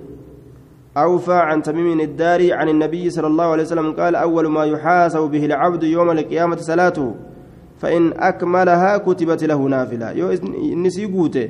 [0.97, 5.45] أوفى عن تميم الداري عن النبي صلى الله عليه وسلم قال أول ما يحاسب به
[5.45, 7.15] العبد يوم القيامة صلاته.
[7.79, 10.11] فإن أكملها كتبت له نافلة.
[10.11, 10.29] يو
[10.77, 11.49] نسي قوته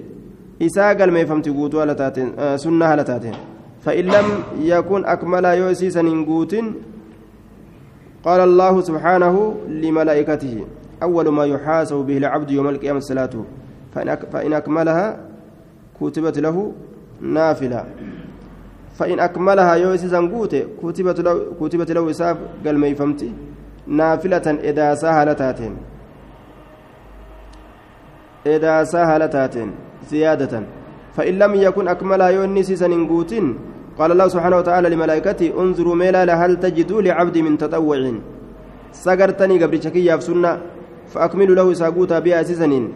[0.62, 3.34] إساقل ما يفهمت قوته على تاتين آه سنة على تاتين.
[3.84, 4.26] فإن لم
[4.60, 6.02] يكن أكمل يو إسيسا
[8.24, 10.64] قال الله سبحانه لملائكته
[11.02, 13.44] أول ما يحاسب به العبد يوم القيامة صلاته
[14.32, 15.06] فإن أكملها
[16.00, 16.72] كتبت له
[17.20, 17.84] نافلة.
[18.98, 23.32] فإن أكملها يوسي زنقوت كتبت له كتبت له إساف قال ما يفهمتي
[23.86, 24.94] نافلة إذا
[28.46, 29.70] إذا سهلتاتين
[30.10, 30.62] زيادة.
[31.16, 33.58] فإن لم يكن أكملها يونسي سننقوتين
[33.98, 38.12] قال الله سبحانه وتعالى لملائكته انظروا ميلا هل تجدوا لعبد من تطوع.
[38.92, 40.58] سقرتني قبل شكية في سنة
[41.08, 42.92] فأكملوا له ساقوتا بها سنين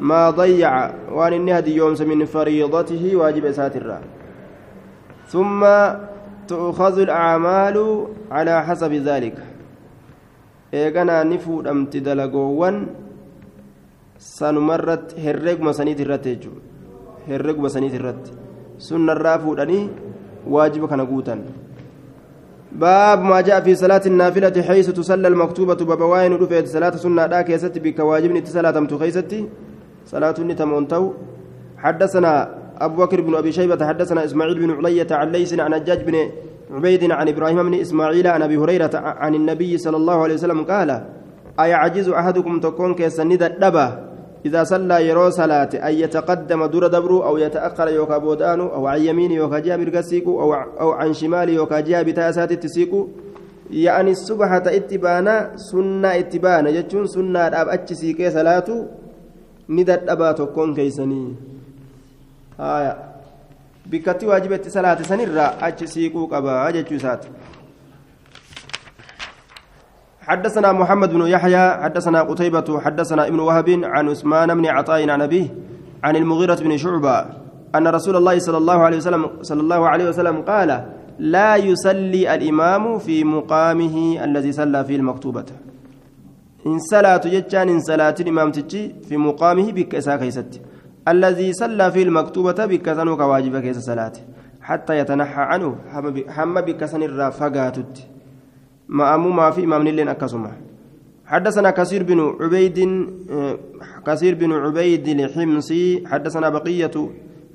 [0.00, 4.00] ما ضيع وأن النهدي يوم من فريضته واجب ساترا
[5.28, 5.66] ثم
[6.48, 9.36] تؤخذ الأعمال على حسب ذلك.
[11.24, 12.86] ni fuudhamti dalagoowwan
[14.18, 16.60] sanumarratti herreeguma saniiti irratti jechuudha.
[17.28, 18.32] Herreeguma saniiti irratti.
[18.78, 19.90] Sunnarraa fuudhanii
[20.46, 21.44] waajiba kana guutan.
[22.72, 27.78] باب ما جاء في صلاة النافلة حيث تصلى المكتوبة بابوين رفعت صلاة سنة لا كيست
[27.78, 29.48] بك واجب صلاة تخيستي
[30.06, 31.12] صلاة نتمونتو
[31.78, 32.32] حدثنا
[32.78, 36.16] أبو بكر بن أبي شيبة حدثنا إسماعيل بن علية عن ليث عن حجاج بن
[36.70, 41.04] عبيد عن إبراهيم بن إسماعيل عن أبي هريرة عن النبي صلى الله عليه وسلم قال
[41.60, 44.05] أيعجز أحدكم تكون كيسند الدبة
[44.46, 49.32] إذا صلى يرو صلاة أن يتقدم دور دبر أو يتأخر يوكا بودان أو عن يمين
[49.40, 50.50] يوكا جاب القسيق أو
[50.82, 52.92] أو عن شمال يوكا جاب تاسات التسيق
[53.70, 56.70] يعني الصبح اتبانا سنة اتبانا.
[56.70, 58.68] جتشون سنة أب أتشسيك صلاة
[59.68, 61.34] ندى أبا تكون كيسني.
[62.60, 62.92] آية.
[63.90, 66.98] بكتي واجبة صلاة سنرة أتشسيق قبا جتشو
[70.26, 75.48] حدثنا محمد بن يحيى حدثنا قتيبة حدثنا ابن وهب عن عثمان بن عطاء عن أبيه
[76.04, 77.24] عن المغيرة بن شعبة
[77.74, 80.84] أن رسول الله صلى الله عليه وسلم صلى الله عليه وسلم قال
[81.18, 85.44] لا يصلي الإمام في مقامه الذي صلى فيه المكتوبة.
[86.66, 90.60] إن صلاة جتان إن صلاة الإمام تجي في مقامه بك إساكيست
[91.08, 94.12] الذي صلى فيه المكتوبة بك سنوك واجب كيس صلاة.
[94.60, 95.76] حتى يتنحى عنه
[96.38, 97.76] هم بك سن الرافقات
[98.88, 100.52] مأموما في إمام لين أكسما
[101.26, 102.78] حدثنا كثير بن عبيد
[104.06, 106.96] كثير بن عبيد الحمصي حدثنا بقية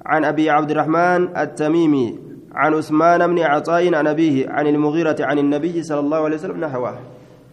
[0.05, 2.19] عن أبي عبد الرحمن التميمي
[2.55, 6.99] عن عثمان بن عطاء عن أبيه عن المغيرة عن النبي صلى الله عليه وسلم نحوه.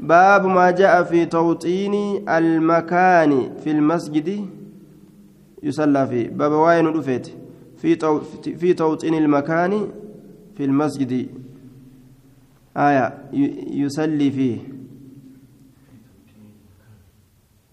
[0.01, 1.95] باب ما جاء في توطين
[2.29, 4.47] المكان في المسجد
[5.63, 6.29] يصلى فيه.
[6.29, 7.95] باب واين في
[8.57, 9.89] في توطين المكان
[10.57, 11.29] في المسجد.
[12.78, 13.06] آية
[13.82, 14.58] يصلي فيه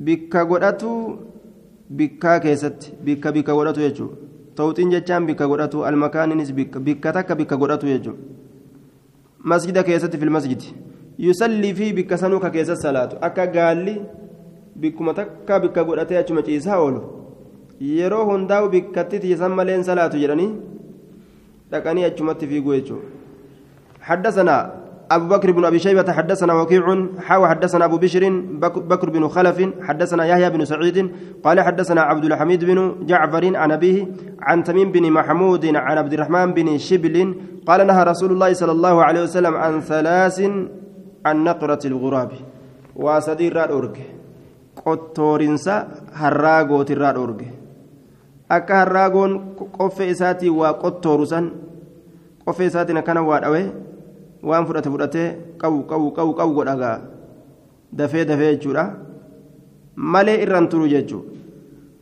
[0.01, 0.91] bikka godhatu
[1.97, 4.17] bikkaa keessatti bikka bikka godhatu jechuudha
[4.57, 6.53] tawxiin jechaan bikka godhatu almakaaninis
[6.87, 8.19] bikka takka bikka godhatu jechuudha
[9.53, 10.73] masjida keessatti fil masjidi
[11.27, 13.95] yusallii fi bikka sanuu ka keessatti salaatu akka gaalli
[14.81, 17.05] bikkuma takka bikka godhatee achuma ciisaa oolu
[17.93, 20.51] yeroo hundaa'u bikkatti tiisan maleen salaatu jedhanii
[21.71, 23.21] dhaqanii achumatti fiiguu jechuudha
[24.09, 24.57] حدثنا
[25.12, 28.30] أبو بكر بن أبي شيبة حدثنا وكيع حاو حدثنا أبو بشر
[28.92, 31.12] بكر بن خلف حدثنا يحيى بن سعيد
[31.44, 34.08] قال حدثنا عبد الحميد بن جعفر عن أبيه
[34.42, 37.36] عن تميم بن محمود عن عبد الرحمن بن شبل
[37.68, 40.40] قال نهى رسول الله صلى الله عليه وسلم عن ثلاث
[41.26, 42.32] عن نقرة الغراب.
[42.96, 43.98] وسدير الأورج
[44.86, 45.88] قطورنسا
[48.50, 51.46] akka harraagoon qoffee isaatii waa qottooru san
[52.46, 53.62] qoffee isaatiin akkana waa dhawe
[54.50, 55.28] waan fudhate fudhatee
[55.62, 56.98] qabu qabu qabu qabu godhagaa
[57.92, 58.86] dafee dafee jechuudha
[60.14, 61.32] malee irraan turu jechuudha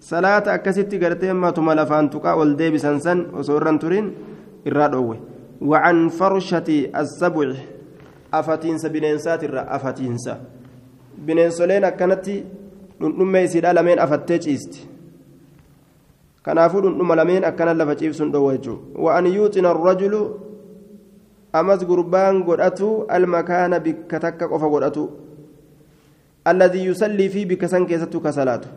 [0.10, 4.08] salaata akkasitti gartee matuma lafaan tuqaa ol deebisan san osoo irraan turin
[4.70, 5.18] irraa dhoowwe
[5.64, 7.48] وعن فرشة السبع
[8.34, 10.26] أفتينس بنينسات الرا أفتينس
[11.18, 12.28] بنينسولين أكنت
[13.02, 14.74] نمي سيدا لمن أفتيج إست
[16.46, 20.14] كنافو نم لمن أكن لفتيف سندوجو وأن يوتن الرجل
[21.62, 22.88] amas gurbaan godhatu
[23.18, 25.04] almakaana bikka takka qofa godhatu
[26.52, 28.70] alladii yusallii fi bikka san keessattuu ka salaatu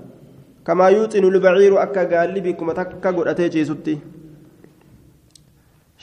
[0.67, 3.95] kamaa yuuxinu lbaciiru akka gaalli bikkuma takka godhatee ciisutti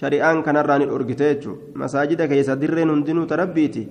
[0.02, 3.84] shari'aan kanarraa ni dhorgite jechuun masaajida keessa dirreen hundinuu tarabbiiti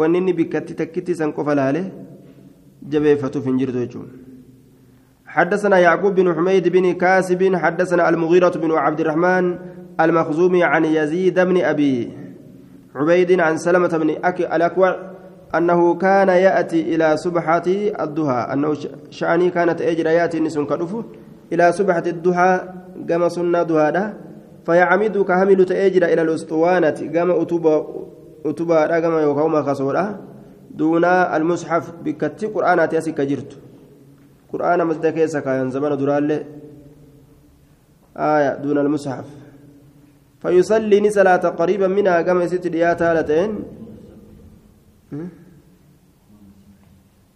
[0.00, 1.82] wanni inni bikkatti takkitti san qofa laale
[2.92, 4.12] jabeeffatuuf hin jirtu jechuudha
[5.30, 9.58] حدثنا يعقوب بن حميد بن كاسب حدثنا المغيرة بن عبد الرحمن
[10.00, 12.12] المخزومي عن يزيد بن أبي
[12.94, 14.10] عبيد عن سلمة بن
[14.54, 14.96] الأكوع
[15.54, 17.62] أنه كان يأتي إلى سبحة
[18.00, 18.76] الضحى أنه
[19.10, 21.04] شأني كانت أجر يأتي نسون كدفه
[21.52, 22.60] إلى سبحة الضحى
[23.10, 24.12] قام سنة ضحى
[24.66, 27.86] فيعمد كهمل تأجر إلى الأسطوانة قام أتوبة
[28.46, 30.20] أتوبة قام يوكوما خسورة.
[30.70, 33.20] دون المصحف بكتي قرآنات يسك
[34.50, 36.44] جرت قرآن مزدكيسك ينزبن درال
[38.16, 39.26] آية دون المصحف
[40.42, 43.52] فيصلي صلاة قريبا منها كما ست ديات هالتين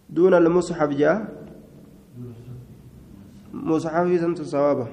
[0.09, 1.17] دون المصحف جاء
[3.53, 4.87] مصحف سنت صوابه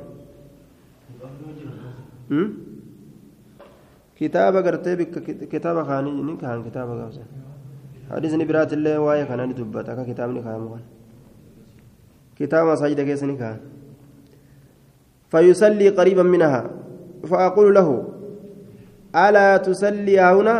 [4.17, 5.15] كتابة قرتي بك
[5.53, 7.25] كتابة خاني نكهان كتابة قبسة
[8.11, 10.63] حديث نبرات الله وايا كان ندبت كتاب نكهان
[12.39, 13.61] كتاب مساجد كيس نكهان
[15.31, 16.71] فيصلي قريبا منها.
[17.23, 17.89] فأقول له
[19.17, 20.57] ألا تصلي هنا؟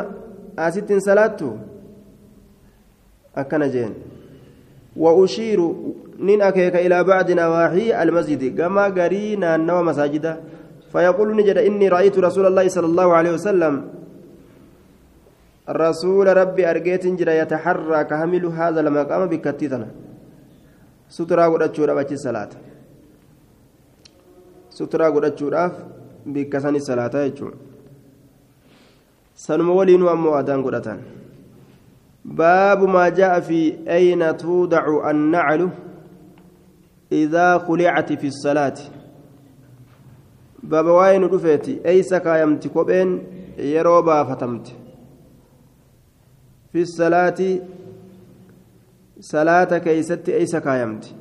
[0.59, 1.41] أست صلاة؟
[3.37, 3.93] أكن جين.
[4.97, 5.61] وأشير
[6.21, 8.57] نين أكيك إلى بعد نواحي المسجد.
[8.59, 10.41] كما قرينا النوى مساجدا
[10.93, 13.75] فيقول نجد إني رأيت رسول الله صلى الله عليه وسلم.
[15.69, 19.89] رسول ربي أرجيت جرا يتحرى كهمل هذا المقام بكتتنا.
[21.17, 22.59] suturaa godhachuudhaaf achi salaata.
[24.77, 25.75] Suturaa godhachuudhaaf
[26.27, 27.57] bikka sani salaataa jechuudha.
[29.35, 31.03] Sanuma waliinuu ammoo adaan godhatan.
[32.25, 33.61] Baabu maa jaa'a fi
[33.97, 35.71] ayna tuudacu annaclu
[37.11, 38.91] idaa kulicati fi salaati.
[40.63, 43.11] Baaba waa'ee nu dhufeeti eeysa kaayamti kopheen
[43.73, 44.73] yeroo baafatamte
[46.73, 47.49] fi salaati
[49.23, 51.15] صلاة كيست أي سكايمت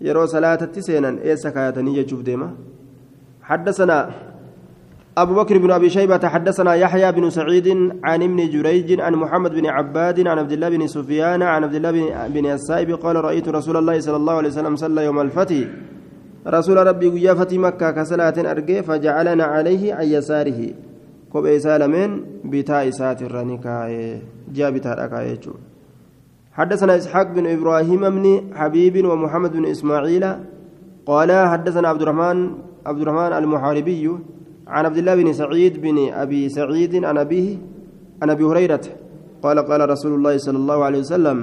[0.00, 2.54] يرو صلاة تسينا أي سكايتني يجوب ديما
[3.42, 4.10] حدثنا
[5.18, 7.68] أبو بكر بن أبي شيبة حدثنا يحيى بن سعيد
[8.04, 12.28] عن ابن جريج عن محمد بن عباد عن عبد الله بن سفيان عن عبد الله
[12.28, 15.56] بن السائب قال رأيت رسول الله صلى الله عليه وسلم صلى يوم الفتح
[16.46, 20.70] رسول ربي قيا فتي مكة كصلاة أرجي فجعلنا عليه عن يساره
[21.32, 23.88] كوب سالمين بتاء سات الرنكا
[24.52, 25.06] جاء بتاء
[26.52, 30.24] حدثنا إسحاق بن إبراهيم بن حبيب ومحمد بن إسماعيل
[31.06, 32.38] قال حدثنا عبد الرحمن
[32.86, 34.04] عبد الرحمن المحاربي
[34.66, 37.56] عن عبد الله بن سعيد بن أبي سعيد عن أبيه
[38.22, 38.80] عن أبي هريرة
[39.42, 41.38] قال قال رسول الله صلى الله عليه وسلم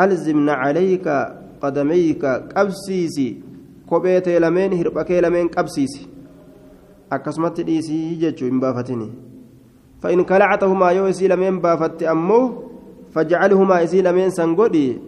[0.00, 1.08] ألزمنا عليك
[1.60, 2.24] قدميك
[2.56, 3.42] قبسيسي
[3.88, 6.06] كوبيت لمن هربك لمن قبسيسي.
[8.18, 9.12] jechuu hin baafatini
[10.02, 12.65] فإن كلعتهما يو إسي لمن بافت أمه
[13.16, 14.98] فاجعلهما إسي لمن سنقودي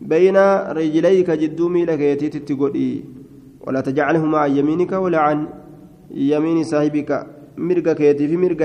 [0.00, 0.36] بين
[0.78, 3.04] رجليك جدومي لك يتيتي
[3.66, 5.48] ولا تجعلهما عن يمينك ولا عن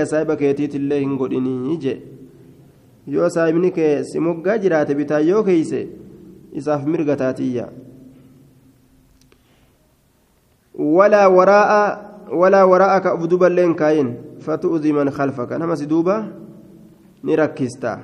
[0.04, 1.94] saahiba keetiit illee hin godhinii je
[3.14, 5.80] yoo saahibni kee si moggaa jiraate bitaa yoo keeyse
[6.60, 7.66] isaaf mirga taatiyya
[10.98, 11.82] walaa waraa'a
[12.42, 14.14] walaa waraa'aka uf duba illee hin kaayin
[14.44, 16.16] fatu'udii man khalfaka nama si duuba
[17.24, 17.98] ni rakkista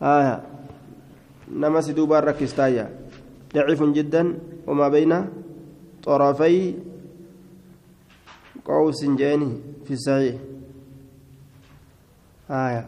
[0.00, 2.90] nama si duubaan rakkistaayya
[3.54, 5.26] daciifun jiddan wamaa bayna
[6.04, 6.76] xorafay
[8.68, 9.52] قوس جاني
[9.88, 10.36] في الصحيح
[12.50, 12.84] آية